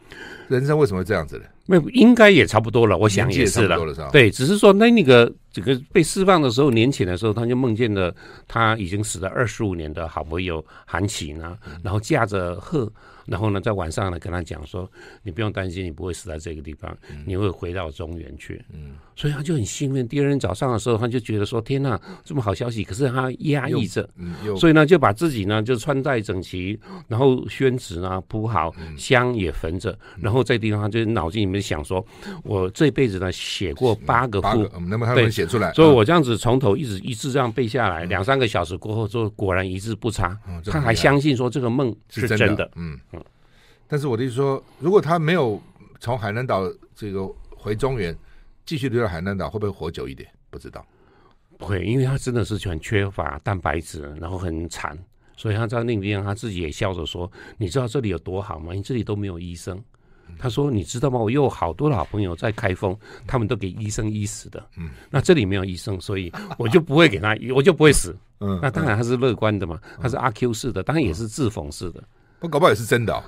[0.49, 1.45] 人生为什么会这样子呢？
[1.67, 2.97] 没有，应该也差不多了。
[2.97, 3.79] 我想也是了。
[4.11, 8.15] 对，只是说那那个这个被释放的时候，年轻的时候，他就梦见了
[8.47, 12.91] 他已经死了二十五年的好朋友韩琦呢，然后驾着鹤。
[13.29, 14.91] 然后呢，在晚上呢，跟他讲说，
[15.23, 18.65] 你不用担心，你不会死在这个地方，嗯、你会回到中原去。
[18.73, 20.09] 嗯，所以他就很兴奋。
[20.09, 22.83] 第二天早上的时候，他就觉得说，天哪，这么好消息！
[22.83, 32.05] 可是他压抑着，嗯、所以呢，就把自己呢就穿戴整齐，然后宣纸呢铺好，香也焚着，嗯、然后这地方他就脑筋里面想说，
[32.45, 40.35] 我这辈子呢写过八个赋，那么他能写出来，所以我这样子从头一直一直这样背下来，两、嗯、三个小时过后，就果然一字不差。
[40.49, 42.47] 嗯、他还相信说这个梦是真的。
[42.47, 42.99] 真的嗯。
[43.89, 45.61] 但是我的意思说，如果他没有
[45.99, 46.63] 从海南岛
[46.95, 48.17] 这个回中原，
[48.67, 50.29] 继续留在海南岛，会不会活久一点？
[50.51, 50.85] 不知道。
[51.57, 54.97] 不会，因为他真的是很缺乏蛋白质，然后很惨，
[55.37, 58.75] 所以他在那边他自己也笑着说：“你知道这里有多好吗？
[58.75, 59.83] 你这里都没有医生。”
[60.39, 61.19] 他说：“你知道吗？
[61.19, 62.97] 我有好多的好朋友在开封，
[63.27, 64.65] 他们都给医生医死的。
[64.77, 68.15] 嗯，那这里没有医生，所以我就不会给他，我就不会死。
[68.41, 72.05] 嗯，那当然他是乐观的嘛，他是阿 Q 式的，当然也是自讽式的。
[72.39, 73.25] 不，搞不好也是真的哦。”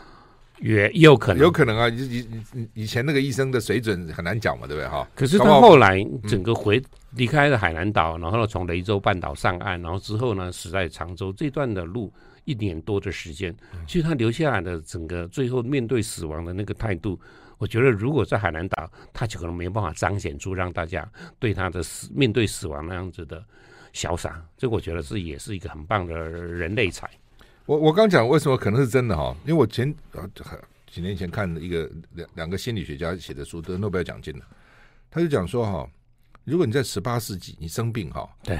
[0.60, 1.88] 也有可能，有可能啊！
[1.88, 2.18] 以
[2.54, 5.08] 以以前那个医生的水准很难讲嘛，对不对哈？
[5.14, 12.12] 可是他后来整个回离开了海南岛，然后从雷州半岛上岸，然后之后呢，死在常州这段的路
[12.44, 13.54] 一年多的时间，
[13.86, 17.18] 其实他留下来的整个最后面对死亡的那个态度，
[17.58, 23.42] 我觉得如果在海南岛，他就可能没有办法彰显出让大家对他的死面对死亡那样子的
[23.94, 24.42] 潇洒。
[24.56, 27.08] 这我觉得是也是一个很棒的人类才。
[27.70, 29.32] 我我刚讲为什么可能是真的哈？
[29.44, 30.28] 因为我前啊
[30.90, 34.44] 几年前看了一个两两个心理学家写的书得诺贝尔奖金的，
[35.08, 35.88] 他就讲说哈，
[36.42, 38.58] 如果你在十八世纪你生病哈，对，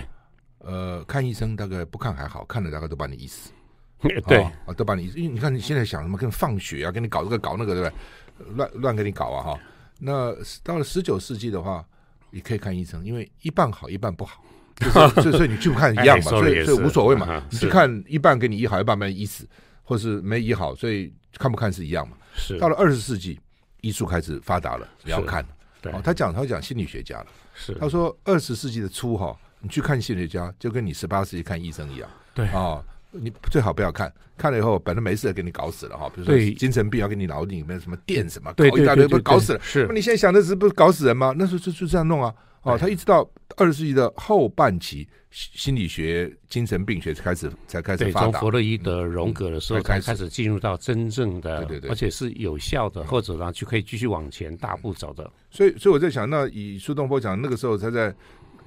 [0.59, 3.51] 呃，看医生大概不看还好，看了大概都把你医死，
[4.29, 8.55] 对啊，都把你，因为你看你现在想什么，跟放血啊，给你搞这个搞那个，对不对？
[8.55, 9.61] 乱乱给你搞啊哈。
[9.99, 11.85] 那到了十九世纪的话，
[12.31, 14.45] 你可以看医生，因为一半好一半不好。
[14.81, 17.43] 所以， 所以你去看一样嘛，所以，所以无所谓嘛。
[17.51, 19.47] 你去看一半给你医好，一半没医死，
[19.83, 22.17] 或是没医好，所以看不看是一样嘛。
[22.35, 23.39] 是到了二十世纪，
[23.83, 25.45] 医术开始发达了，你要看。
[25.83, 27.27] 对，他讲他讲心理学家了。
[27.55, 32.09] 是他说二十世纪的初哈，你去看心理学家，就跟你十八世纪看医生一样。
[32.35, 36.09] 对啊，你最好不要看，看了以后本来没事给你搞死了哈。
[36.15, 39.61] 比如说精神病要给你脑里面什么电什么，搞一大堆不搞死了。
[39.63, 41.35] 是，那你现在想的是不是搞死人吗？
[41.37, 42.33] 那时候就就这样弄啊。
[42.63, 48.31] 哦，他一直到二十世纪的后半期，心理学、精神病学才开始才开始发达。
[48.33, 55.31] 从弗洛伊德、荣格的时候，才开始进入到真正的，对对对，而且是有效的，或者呢，就可以继续往前大步走的。
[55.51, 58.15] 所以，所以我在想，那以苏东坡讲，那个时候他在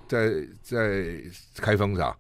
[0.08, 1.22] 在在
[1.58, 2.18] 开封是吧？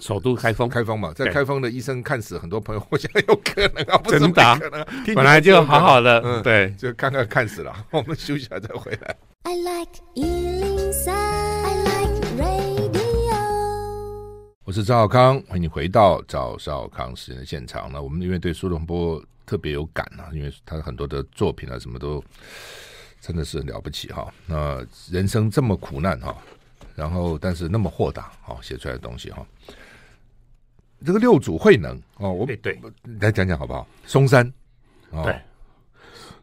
[0.00, 7.74] 首都开封，开封嘛，在开封的医生看死很多朋友， 我想有可能啊，不真的，本来就好好的，嗯，对，就看看看死了。
[7.90, 9.16] 我们休息一下再回来。
[9.42, 13.32] I like 103, I like radio。
[14.64, 17.90] 我是赵少康，欢迎你回到赵少康时间的现场。
[17.90, 22.22] 那我们因为对苏东坡特别有感啊，因为他很多的作品啊，什么都
[23.18, 24.30] 真的是了不起哈。
[24.46, 26.36] 那人生这么苦难哈，
[26.94, 29.44] 然后但是那么豁达，好写出来的东西哈。
[31.04, 32.78] 这个六祖慧能哦，我对对
[33.18, 33.86] 来讲讲好不好？
[34.04, 34.52] 嵩山，
[35.24, 35.40] 对。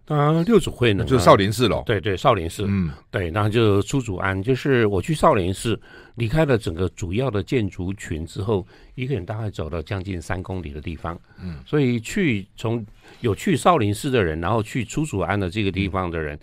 [0.09, 1.83] 当然，六祖慧能就是少林寺喽。
[1.85, 2.63] 对对，少林寺。
[2.65, 5.77] 嗯，对，然后就出祖庵，就是我去少林寺，
[6.15, 8.65] 离开了整个主要的建筑群之后，
[8.95, 11.19] 一个人大概走了将近三公里的地方。
[11.43, 12.85] 嗯，所以去从
[13.19, 16.39] 有去少林寺的人，然后去出祖庵的这个地方的人，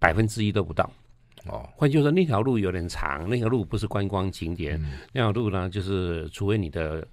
[0.00, 0.90] 百分之一都不到。
[1.46, 7.06] 哦，换句话说，那条路有点长，那条路不是观光景点，嗯、那条路呢，就是除非你的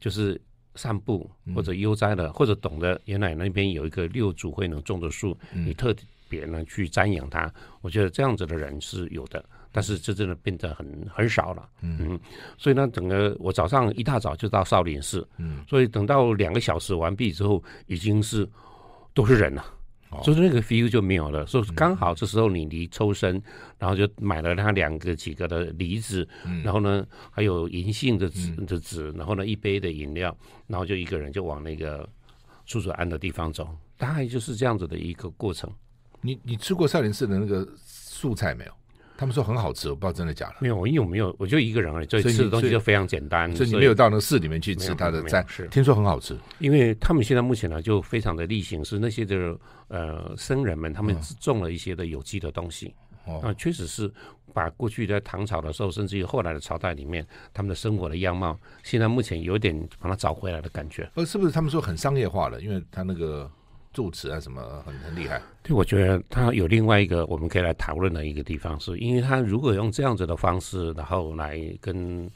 [0.00, 0.40] 就是。
[0.74, 5.94] 散步或者悠哉的，嗯、或者懂得原来那边有一个六祖慧能种的树，嗯、你特
[6.28, 7.52] 别呢去瞻仰它。
[7.80, 11.68] 我觉得这样子的人是有的，但是这真的变得很很少了。
[11.82, 12.20] 嗯，嗯，
[12.56, 18.48] 所以呢，整个我早上一大早就到少林寺，嗯，所以等到两个小时完毕之后，已经是
[19.12, 19.64] 都是人了。
[20.22, 23.40] 就是那个 feel 就没有了，所以刚好这时候你离抽身，
[23.78, 26.28] 然后就买了他两个几个的梨子，
[26.62, 32.08] 然后呢还有银杏的纸的纸，然后呢一杯的饮料，然后就一个人就往那个
[32.66, 35.70] 出祖庵的地方走，大概就是这样子的一个过程。
[36.20, 38.72] 你你吃过少林寺的那个素菜没有？
[39.22, 40.56] 他们说很好吃，我不知道真的假的。
[40.58, 41.32] 没有，我因为我没有？
[41.38, 43.54] 我就一个人而已，所以吃的东西就非常简单。
[43.54, 46.36] 所以你没有到那个寺里面去吃他的菜，是听说很好吃。
[46.58, 49.56] 因为他们现在目前呢，就非常的例行，是那些的
[49.86, 52.92] 呃僧人们，他们种了一些的有机的东西。
[53.26, 54.12] 哦，那确实是
[54.52, 61.08] 把过去在唐朝的时候，甚至于后来的朝代里面，他们的生活的样貌，现在目前有点把它找回来的感觉。
[61.14, 62.60] 呃，是不是他们说很商业化了？
[62.60, 63.48] 因为他那个
[63.92, 65.40] 住持啊什么很很厉害。
[65.62, 72.30] 对，我觉得他有另外一个我们可以来讨论的一个地方，是因为他如果用这样子的方式，然后来跟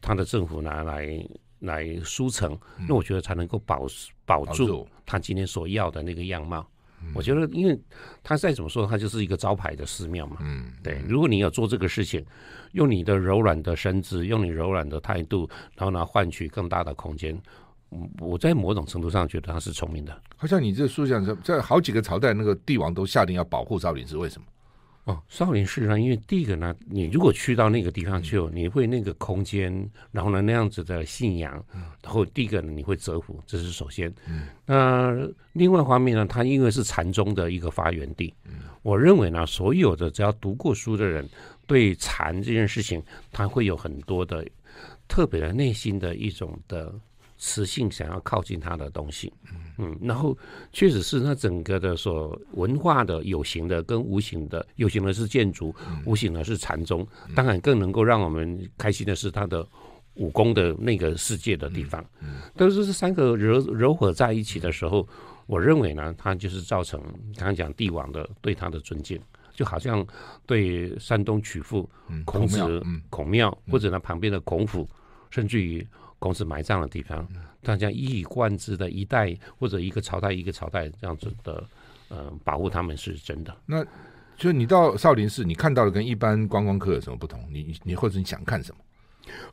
[0.00, 1.24] 他的政府拿来
[1.60, 3.86] 来输成，那我觉得才能够保
[4.24, 6.66] 保住他今天所要的那个样貌。
[7.14, 7.78] 我觉得，因为
[8.24, 10.38] 他再怎么说，他就是一个招牌的寺庙嘛。
[10.40, 10.98] 嗯，对。
[11.06, 12.24] 如果你有做这个事情，
[12.72, 17.38] 用你的柔软的身子，用你柔软的态度，然后呢，换取更大的空间，
[18.18, 20.20] 我在某种程度上觉得他是聪明的。
[20.36, 24.46] 好像你这书讲，在好几个朝代，那个帝王都下令要保护少林寺，为什么？
[25.04, 26.00] 哦，少林寺呢？
[26.00, 29.72] 因为第一个呢，你如果去到那个地方去，嗯、你会那个空间，
[30.10, 34.12] 然后呢那样子的信仰，嗯、然后第一个呢你会折服，这是首先。
[34.28, 35.14] 嗯，那
[35.52, 41.24] 另外一方面呢，它因为是禅宗的一个发源地，嗯，我认为呢，所有的只要读过书的人，
[41.68, 44.44] 对禅这件事情，他会有很多的
[45.06, 46.92] 特别的内心的一种的。
[47.46, 49.32] 磁性想要靠近他的东西，
[49.78, 50.36] 嗯，然后
[50.72, 55.72] 确实是他整个的所文化的有形的跟无形的，有形的是建筑，
[56.04, 57.06] 无形的是禅宗，
[57.36, 59.64] 当然更能够让我们开心的是他的
[60.14, 62.04] 武功的那个世界的地方，
[62.56, 65.06] 但是这三个揉揉合在一起的时候，
[65.46, 67.00] 我认为呢，它就是造成
[67.36, 69.20] 刚刚讲帝王的对他的尊敬，
[69.54, 70.04] 就好像
[70.46, 71.88] 对山东曲阜
[72.24, 74.88] 孔子孔庙，或者呢旁边的孔府，
[75.30, 75.86] 甚至于。
[76.26, 77.24] 公司埋葬的地方，
[77.62, 81.64] 大家一以贯之的一代或者一个朝代一个朝代这样子的，
[82.08, 83.56] 呃，保护他们是真的。
[83.64, 83.84] 那
[84.36, 87.40] 就你到少林寺，你看到的跟一般观光客有什么不同？
[87.48, 88.78] 你你或者你想看什么？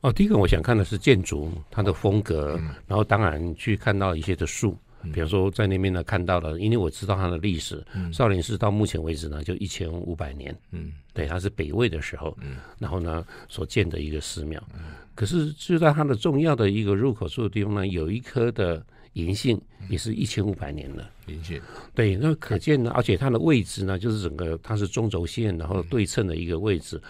[0.01, 4.75] 哦，第一个我想看的是建筑，它的风格，嗯、然后当然去看到一些的树。
[5.11, 21.59] 比如说，在那边呢看到了，因为我知道它的历史，嗯、少林寺到目前为止呢就一千五百年，嗯，对，它是北魏的时候，嗯，然后呢所建的一个寺庙，嗯，可是就在它的重要的一个入口处的地方呢，有一棵的银杏，也是一千五百年了，银杏，
[21.93, 26.97] 对，那可见呢，而且它的位置呢，就是整个它是中轴线，然后对称的一个位置。
[26.97, 27.09] 嗯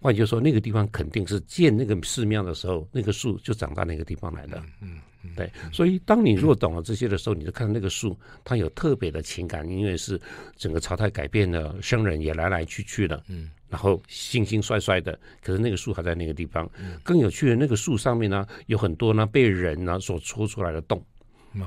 [0.00, 4.62] 换句话说，那个地方肯定是建那个寺庙的时候，那个树就长到那个地方来的。
[4.80, 5.50] 嗯，嗯对。
[5.72, 10.20] 所以，当你如果懂了这些的时候，你就看那个树，它有特别的情感，因为是
[10.56, 13.22] 整个朝代改变了，僧人也来来去去的。
[13.28, 13.50] 嗯。
[13.68, 16.68] 然后兴兴衰衰的，可是那个树还在那个地方。
[17.02, 21.04] 更有趣的，那个树上面呢，有很多呢被人呢所戳出来的洞。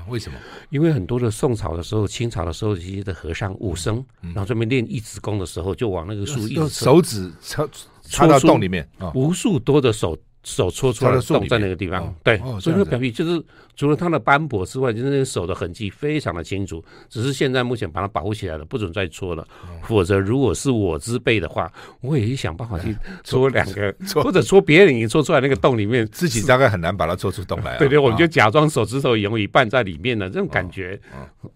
[0.08, 0.38] 为什么？
[0.70, 7.68] 因为很多的宋朝的时候、清朝的时候，这些的和尚武僧，然后专门练一指功的时候，就往那个树一手指插。
[8.12, 13.42] 插到洞里面，无数多的手手戳出来的洞在那个地方，对，所以说表皮就是
[13.76, 16.84] 除了它的斑驳之外，就是那个手的痕迹非常的清楚。
[17.08, 19.46] 只是现在目前把它保护起来了，不准再戳了。
[19.84, 27.78] 否则如果是我之辈的话，我也想办法去 戳两个，或者戳别人已经戳出来那个洞里面，自己大概很难把它戳出洞来。
[27.78, 31.00] 对对，我们就假装手指头有一半在里面的这种感觉，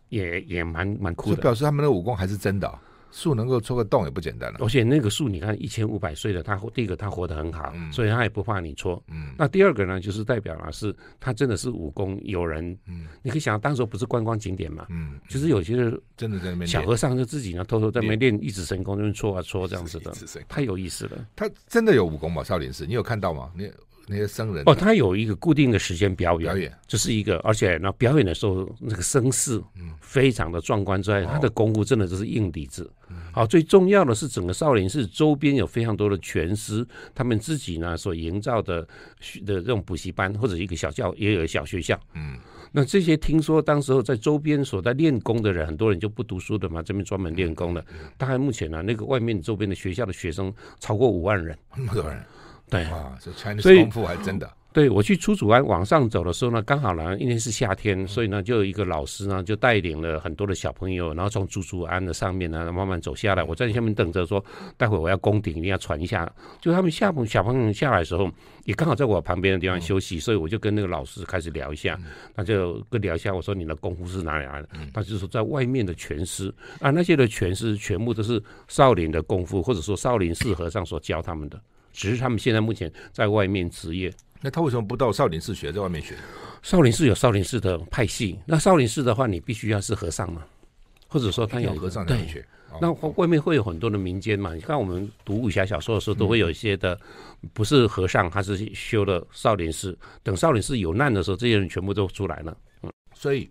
[0.09, 2.73] 也也蛮蛮酷的，表示他们的武功还是真的。
[3.17, 9.03] 树能够戳个洞也不简单了，而且那个树你看一千五百岁的，它第一个它活得很好，嗯、所以它也不怕你戳。
[9.09, 12.77] 嗯，那第二个呢，就是代表了是它真的是武功有人。
[12.87, 15.75] 嗯，你可以想，当时不是观光景点嘛，嗯，就是有些
[16.15, 20.13] 真的在那边小和尚就自己呢偷偷在那边练一指神功，就戳啊戳这样子的，
[20.47, 21.27] 太有意思了。
[21.35, 22.45] 他真的有武功吗？
[22.45, 23.51] 少林寺，你有看到吗？
[23.57, 23.73] 你？
[24.07, 29.61] 那些僧人哦，他有一个固定的时间表演，表演这是一个，而且呢表演的时候，那个声势
[30.01, 32.91] 非常的壮观之外，他的功夫真的就是硬底子。
[33.33, 38.81] 好，最重要的是整个少林寺周边有非常多的拳师，他们自己呢所营造的
[39.45, 41.99] 的这种补习班或者一个小教也有小学校。
[42.15, 42.37] 嗯，
[42.73, 47.85] 那这些听说当时候在周边所在练功的人，很多人就不读书的嘛，这边专门练功的。
[48.17, 52.21] 大概目前呢，那个外面周边的学校的学生超过五万人，那么多人。
[52.69, 54.51] 对，哇，这 Chinese 功夫还真的。
[54.73, 63.43] 对，我去出祖庵往上走的时候呢，刚好呢，因为是夏天，所以呢，就有一个老师呢，就带领了很多的小朋友，然后从祖祖庵的上面呢，慢慢走下来。
[63.43, 64.45] 我在下面等着说，
[64.77, 66.31] 待会我要攻顶，一定要传一下。
[66.61, 68.31] 就他们下小朋友下来的时候，
[68.65, 71.99] 也刚好在我旁边的地方休息，所以我就跟那个老师开始聊一下。
[72.35, 74.69] 他就跟聊一下，我说你的功夫是哪里来的？
[74.93, 81.59] 他就说在外面的拳师啊，那些的拳师全部都是少林的功夫，或者说少林寺和尚所教他们的。
[81.97, 86.15] 只是他们现在目前在外面职业，那他为什么不到少林寺学，在外面学？
[86.63, 90.45] 少林寺有少林寺的派系，那少林寺的话，你必须要是和尚嘛，
[91.09, 92.45] 或者说他有和尚才学。
[92.79, 96.99] 那外面会有很多的民间嘛，你看我们读武侠小说的时候，都会有一些的，
[97.55, 99.97] 不是和尚，他是修了少林寺。
[100.23, 102.55] 等少林寺有难的时候，这些人全部都出来了。
[102.83, 103.49] 嗯，所以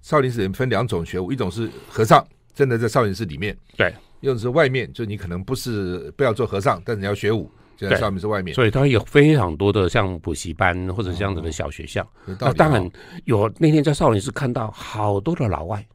[0.00, 3.56] 少林寺人分两种学武，一种是和尚，真的在少林寺里面。
[3.76, 3.94] 对。
[4.22, 8.54] 用是外面，就你可能不是不要做和尚，但是你要学武，就在上面是外面。
[8.54, 12.08] 所以它有非常多的像补习班或者这样子的小学校。
[12.40, 12.90] 那当然
[13.24, 15.86] 有，那天在少林寺看到好多的老外，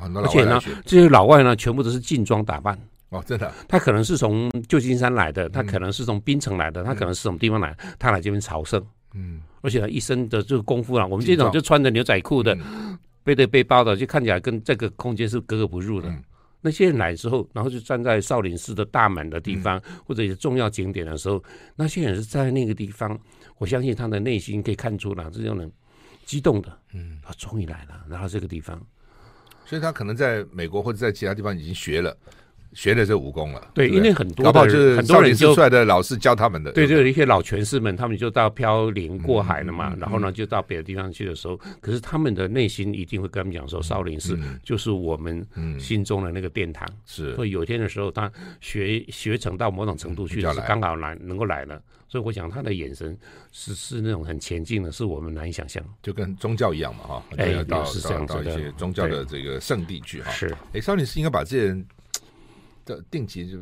[0.00, 2.78] 而且呢，这些老外呢，全部都是劲装打扮。
[3.10, 8.84] 哦，真的，他可能是从旧金山来的，他可能是从槟城来的，他可能是从地方来，他来这边朝圣。
[9.14, 12.58] 嗯，而且他一身的这个功夫啊，我们这种就穿着牛仔裤的，
[13.22, 16.12] 背着背包的，就看起来跟这个空间是格格不入的。
[16.64, 21.44] 那些人来之后，然后就站在少林寺的大门的地方，或者一些重要景点的时候，
[21.76, 23.20] 那些人是在那个地方，
[23.58, 25.70] 我相信他的内心可以看出来，这种人
[26.24, 26.78] 激动的。
[26.94, 28.80] 嗯，他终于来了，来到这个地方，
[29.66, 32.16] 所以他可能在美国或者在其他地方已经学了。
[32.74, 34.60] 学的这武功了，对，因为很多的
[34.96, 45.46] 很多人就出来的老师教他们的，对，就有一些老拳师们，他们就到飘零过海了嘛，然后呢，就到别的地方去的时候，可是他们的内心一定会跟他们讲说，少林寺就是我们
[45.78, 53.16] 心中的那个殿堂，是，所以有一天的时候，他学学成到某种程度去，是刚好来能够来了，所以我想他的眼神
[53.52, 61.86] 是是那种很前进的，是我们难以想象，就跟宗教一样嘛，哈，哎，到是这样到一些宗教的这个圣地去哈，是，哎，少林寺应该把这些人。
[62.84, 63.58] 的定期就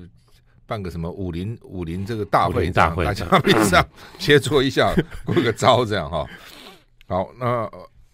[0.66, 3.87] 办个什么武林武林这个大会，大会大家面上
[4.18, 4.95] 切磋一下，
[5.25, 6.27] 过个招这样哈。
[7.07, 7.70] 好，那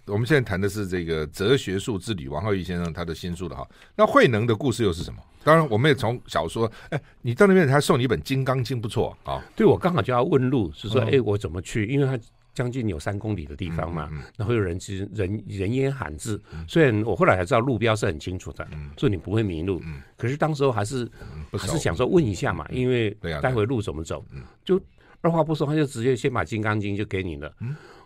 [0.06, 3.66] 我们现在谈的是这个哲学术之旅，王浩宇先生他的新书的哈。
[3.94, 5.22] 那慧能的故事又是什么？
[5.44, 9.42] 当然，我们也从小说，哎，你到那边他送你一本《金刚经》，不错啊。
[9.54, 11.86] 对，我刚好就要问路，是说，哎，我怎么去？
[11.86, 12.18] 因为他。
[12.58, 14.76] 将近有三公里的地方嘛，然后有人
[15.14, 19.80] 人人烟罕至，嗯、虽然我后来才知道路标是很清楚的，嗯、所以你不会迷路。
[19.84, 24.80] 嗯、可是当时候还是、嗯、还是想说问一下嘛，嗯、因为待会路怎么走，嗯、就
[25.20, 27.54] 二话不说，他就直接先把《金刚经》就给你了。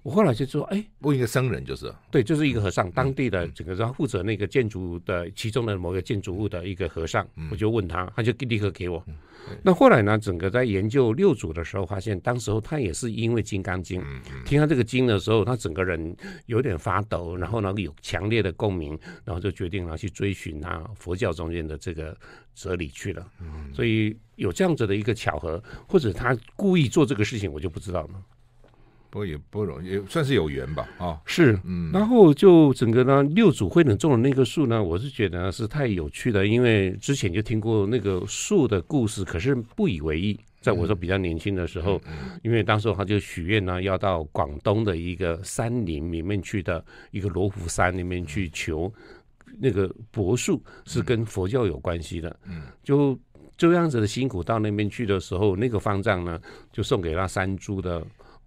[0.02, 9.00] 嗯我后来就说，哎，问一个僧人就是，对，就是一个和尚，当地的整个他负责那个建筑的其中的某个建筑物的一个和尚，我就问他，他就立刻给我。
[9.62, 14.00] 那后来呢，整个在研究六祖的时候，发现当时候他也是因为《金刚经》，
[14.44, 22.16] 听他这个经的时候，他整个人有点发抖，然后呢有强烈的共鸣，然后就决定了去追寻他佛教中间的这个
[22.56, 23.24] 哲理去了。
[23.72, 28.22] 所以有这样子的一个巧合，或者他故意做这个事情，我就不知道了。
[29.12, 40.40] 不过也不容易，也算是有缘吧，啊，是，嗯，然后就整个呢，六祖慧能种的那棵树呢，我是觉得是太有趣了，因为之前就听过那个树的故事，可是不以为意。
[40.62, 42.00] 在我说比较年轻的时候，
[42.42, 48.90] 因为当时他就许愿呢，要到广东的一个山林里面去的一个罗浮山里面去求
[49.60, 53.18] 那个柏树，是跟佛教有关系的，嗯，就
[53.58, 56.40] 这样子的辛苦到那边去的时候，那个方丈呢，
[56.72, 58.02] 就送给他三株的。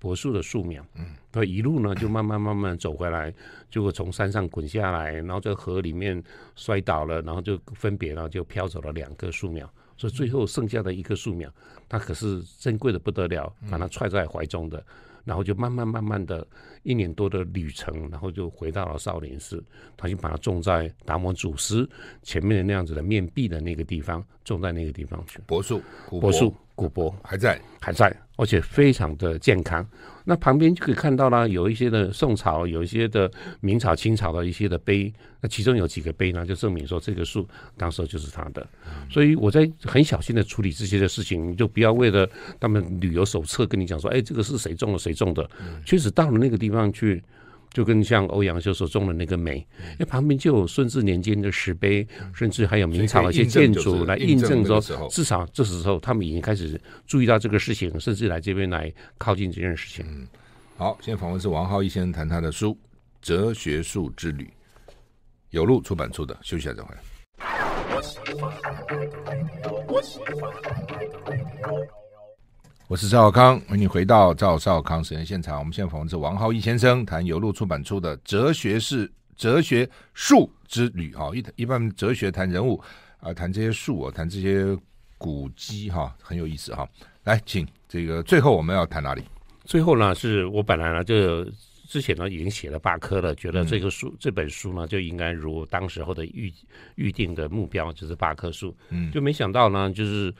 [0.05, 3.33] 柏树的树苗，嗯，他一路呢就慢慢慢慢走回来，
[3.71, 6.23] 结果从山上滚下来，然后在河里面
[6.55, 11.51] 摔倒了，然后就分别呢就飘走了两棵树苗，所以最后剩下的一棵树苗，
[11.89, 14.85] 它可是珍贵的不得了，把它揣在怀中的，
[15.23, 16.45] 然后就慢慢慢慢的
[16.85, 19.61] 一年多的旅程，然后就回到了少林寺，
[19.97, 21.85] 他就把它种在达摩祖师
[22.23, 26.55] 前面的那样子的面壁的那个地方，种在那个地方去，柏树，柏树。
[26.77, 29.87] 古柏还在，还在，而且非常的健康。
[30.25, 33.31] 那旁边就可以看到了，有一些的宋朝，有一些的
[33.61, 35.09] 明朝、清朝的一些的碑。
[35.39, 38.67] 那其中有几个碑呢，就证明说这个树当时就是他的。
[39.09, 42.29] 所以我在很小心的处理这些的事情，你就不要为了
[42.59, 45.49] 他们旅游手册跟你讲说，哎，这个是谁种的，谁种的。
[45.85, 47.23] 确实到了那个地方去。
[47.71, 60.05] 就跟像欧阳修所种的那个梅，因为旁边就有顺治年间的石碑，甚至还有明朝的一些建筑来印证说，至少这时候他们已经开始注意到这个事情，甚至来这边来靠近这件事情。
[60.07, 60.25] 嗯，
[60.77, 62.71] 好，现在访问是王浩一先生谈他的书
[63.21, 64.45] 《哲学术之旅》，
[65.49, 66.33] 有路出版出的。
[66.41, 67.01] 休息一下再回来。
[72.87, 75.57] 我是赵少康，欢迎你回到赵少康实验现场。
[75.57, 81.35] 我们现在访问是王浩一先生，谈有路出版出的《哲学是哲学树之旅》哈。
[81.35, 82.79] 一一般哲学谈人物
[83.19, 84.77] 啊，谈这些树啊，谈这些
[85.17, 86.87] 古迹哈，很有意思哈。
[87.23, 89.23] 来，请这个最后我们要谈哪里？
[89.63, 91.43] 最后呢，是我本来呢就
[91.87, 96.53] 之前呢已经写了八科了，觉得这个书、嗯、这本书呢就应该如当时候的预
[96.93, 100.31] 预定的目标就是八棵树，嗯，就没想到呢就是。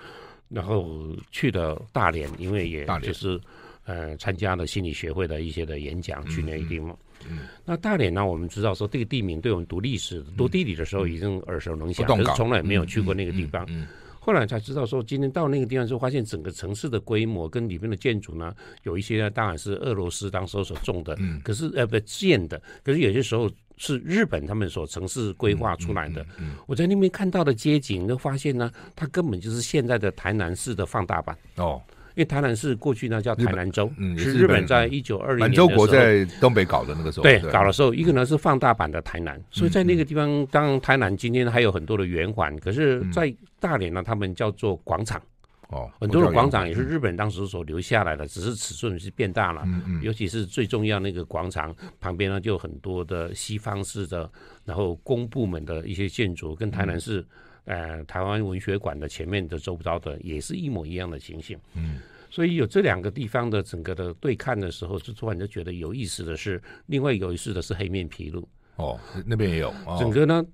[0.56, 3.38] 然后去了大连，因为也就是
[3.84, 6.98] 呃参加了心理学会的一些的演讲，去那个地方。
[7.30, 13.66] 嗯，那大连呢，我们知道说这个地名，对我们读历史、读地理的时候已经耳熟能详，可是从来没有去过那个地方。
[13.68, 13.86] 嗯，
[14.18, 23.52] 后来才知道说，今天到那个地方之后，发现整个城市的规模跟里面的建筑呢，有一些呢当然是俄罗斯当时所种的，嗯，可是呃不建的，可是有些时候。
[23.78, 26.22] 是日本他们所城市规划出来的。
[26.24, 31.38] 嗯嗯嗯、我在那边看到的街景，都发现呢，它根本就是现在的台南市的放大版。
[31.58, 31.82] 哦，
[32.16, 45.22] 因为台南市过去呢叫台南州，嗯，是日本在一九二零年满洲国在东北搞的那个时候，对，搞的时候，一个呢是放大版的台南，所以在那个地方，当台南今天还有很多的圆环，可是，在大连呢，他们叫做广场。
[45.70, 49.64] 哦，很多的广场也是日本当时所留下来的，只是尺寸是变大了。
[49.66, 54.30] 嗯嗯，尤其是最重要那个广场旁边呢，就有很多的西方式的，
[54.64, 57.26] 然后公部门的一些建筑，跟台南市
[57.66, 61.58] 呃台湾文学馆的前面的周遭的也是一模一样的情形。
[61.74, 61.98] 嗯，
[62.30, 68.46] 所以有这两个地方的整个的对看的时候，就突然就觉得有意思的是，另外有意思的是黑面琵鹭。
[68.76, 69.74] 哦，那边也有。
[69.98, 70.46] 整个呢。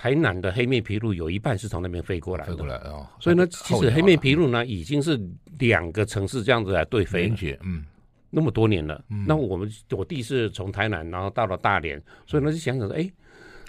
[0.00, 3.06] 台南的黑面琵鹭有一半是从那边飞过来的，飞过来哦。
[3.18, 5.20] 所以呢，其实黑面琵鹭呢已经是
[5.58, 7.30] 两个城市这样子来对飞，
[7.60, 7.84] 嗯，
[8.30, 9.04] 那么多年了。
[9.26, 13.10] 那我们我弟是从台南，然后到了大连，所以呢就想想说，哎。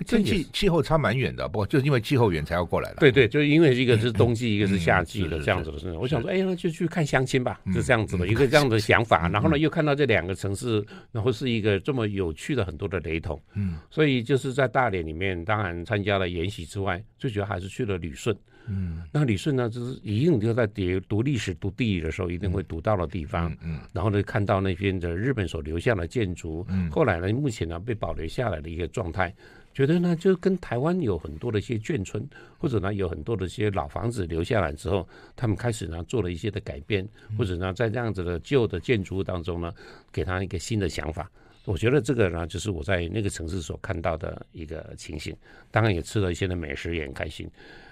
[0.06, 2.98] 天气气候差蛮远的，不过就是因为气候远才要过来的。
[3.00, 6.00] 对对，就是因为一个是冬季，一个是夏季的这样子的事情。
[6.00, 9.30] 我想说，哎，那就去看相亲吧，是这样子的一个 这样的想法。
[9.30, 13.40] 然后呢，又看到这两个城市，然后是一个这么有趣的很多的雷同。
[13.54, 18.36] 嗯，所以就是在大连里面，当然参加了研习之外，最主要还是去了旅顺。
[18.68, 23.52] 嗯，那旅顺呢，就是一定就在读读历史、读地理的时候，一定会读到的地方。
[23.64, 29.34] 嗯，然后呢，看到那边的日本所留下的建筑，嗯，后来呢，目前呢被保留下来的一个状态。
[29.74, 37.08] 觉得呢，就跟台湾有很多的一些眷村，或者呢有很多的一些老房子留下来之后，他们开始呢做了一些的改变，
[37.38, 39.74] 或者呢在这样子的旧的建筑物当中呢，
[40.12, 41.30] 给他一个新的想法。
[41.66, 45.36] 我觉得这个呢，就是我在那个城市所看到的一个情形。
[45.70, 47.48] 当然也吃了一些的美食，也很开心。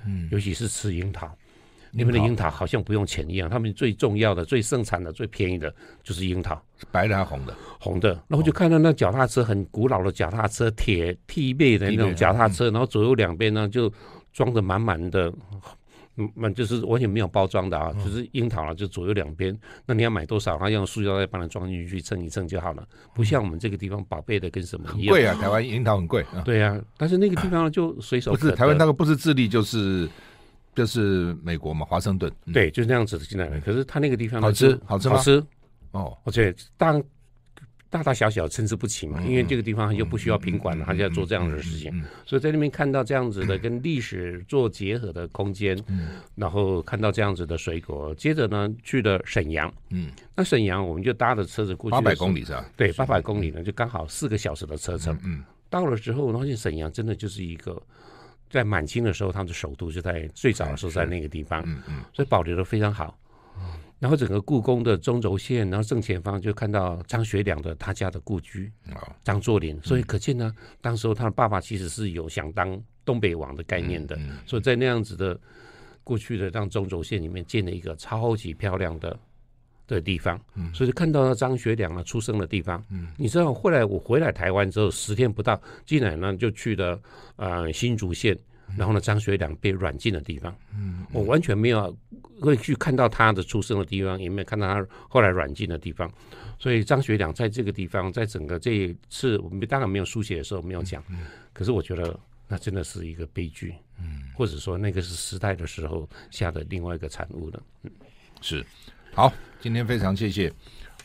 [0.06, 1.38] 嗯，尤其是吃樱桃。
[1.92, 5.74] 那边的樱桃好像不用钱一样，他们最重要的、最盛产的、最便宜的
[6.04, 7.56] 就是樱桃，是白的还是红的？
[7.80, 8.10] 红的。
[8.28, 13.92] 然后就看到那脚踏车，很古老的脚踏车，铁梯背的那种脚踏车，然后左右两边呢就
[14.32, 15.34] 装着满满的，
[16.16, 19.58] 嗯，就是完全没有包装的啊，就是樱桃啊，就左右两边。
[19.86, 22.88] 那你要买多少，他用塑料袋帮它装进去，称一称就好了。
[23.16, 25.10] 不像我们这个地方宝贝的跟什么一样。
[25.10, 26.24] 贵啊，台湾樱桃很贵。
[26.46, 28.32] 对啊，但是那个地方就随手。
[28.32, 30.08] 不是台湾那个，不是智利就是。
[30.80, 33.60] 就是美国嘛，华盛顿，对，就是那样子的进来的。
[33.60, 35.18] 可是他那个地方好吃，好吃吗？
[35.18, 35.44] 好吃
[35.92, 36.98] 哦，而且大
[37.90, 39.22] 大大小小参差不齐嘛。
[39.26, 42.02] 因为这个地方又不需要品管了，他就要做这样的事情。
[42.26, 45.78] 所以在那边看到这样子的跟历史做结合的空间，
[46.36, 48.16] 然后看到这样子的水果。
[48.16, 52.66] 接着呢，去了沈阳，嗯，那沈阳我们就搭着车子过去，八百公里是吧？
[52.78, 55.20] 对，八百公里呢，就刚好四个小时的车程。
[55.26, 57.82] 嗯，到了之后，发现沈阳真的就是一个。
[58.50, 63.18] 在满清的时候，他们的首都就在最早的时候在那个地方，嗯嗯，所以保留的非常好。
[64.00, 68.72] 然后整个故宫的中轴线，然后正前方就看到张学良的他家的故居，
[69.26, 69.78] 张作霖。
[69.84, 75.38] 所以可见呢，当时候他的爸爸其实是有想当东北王的概念的，所以在那样子的
[76.02, 79.20] 过去的这样中轴线里面建了一个超级漂亮的。
[79.96, 82.84] 的地方，嗯所以看到了张学良啊出生的地方。
[82.90, 87.00] 嗯，你知道后来我回来台湾之后，十天不到，竟然呢就去了
[87.36, 88.38] 呃新竹县，
[88.78, 90.56] 然后呢张学良被软禁的地方。
[90.76, 91.96] 嗯，我完全没有
[92.40, 96.12] 会去看到他的出生的地方，也没有看到他后来软禁的地方。
[96.58, 101.04] 所以张学良在这个地方，在整个这一次我们当然没有书写的时候没有讲，
[101.54, 103.74] 可是我觉得那真的是一个悲剧。
[104.02, 107.62] 嗯，或者说那个是时代的时候下的另外一个产物了。
[107.84, 107.92] 嗯，
[108.40, 108.66] 是。
[109.14, 110.52] 好，今天非常谢谢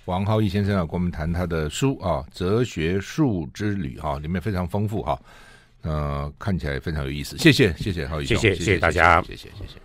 [0.04, 5.20] 王浩义先生啊，跟我们谈他的书啊，《哲学树之旅》哈，里面非常丰富哈，
[5.82, 7.36] 呃，看起来非常有意思。
[7.36, 9.83] 谢谢，谢谢浩义，谢谢，谢谢大家，谢谢，谢谢。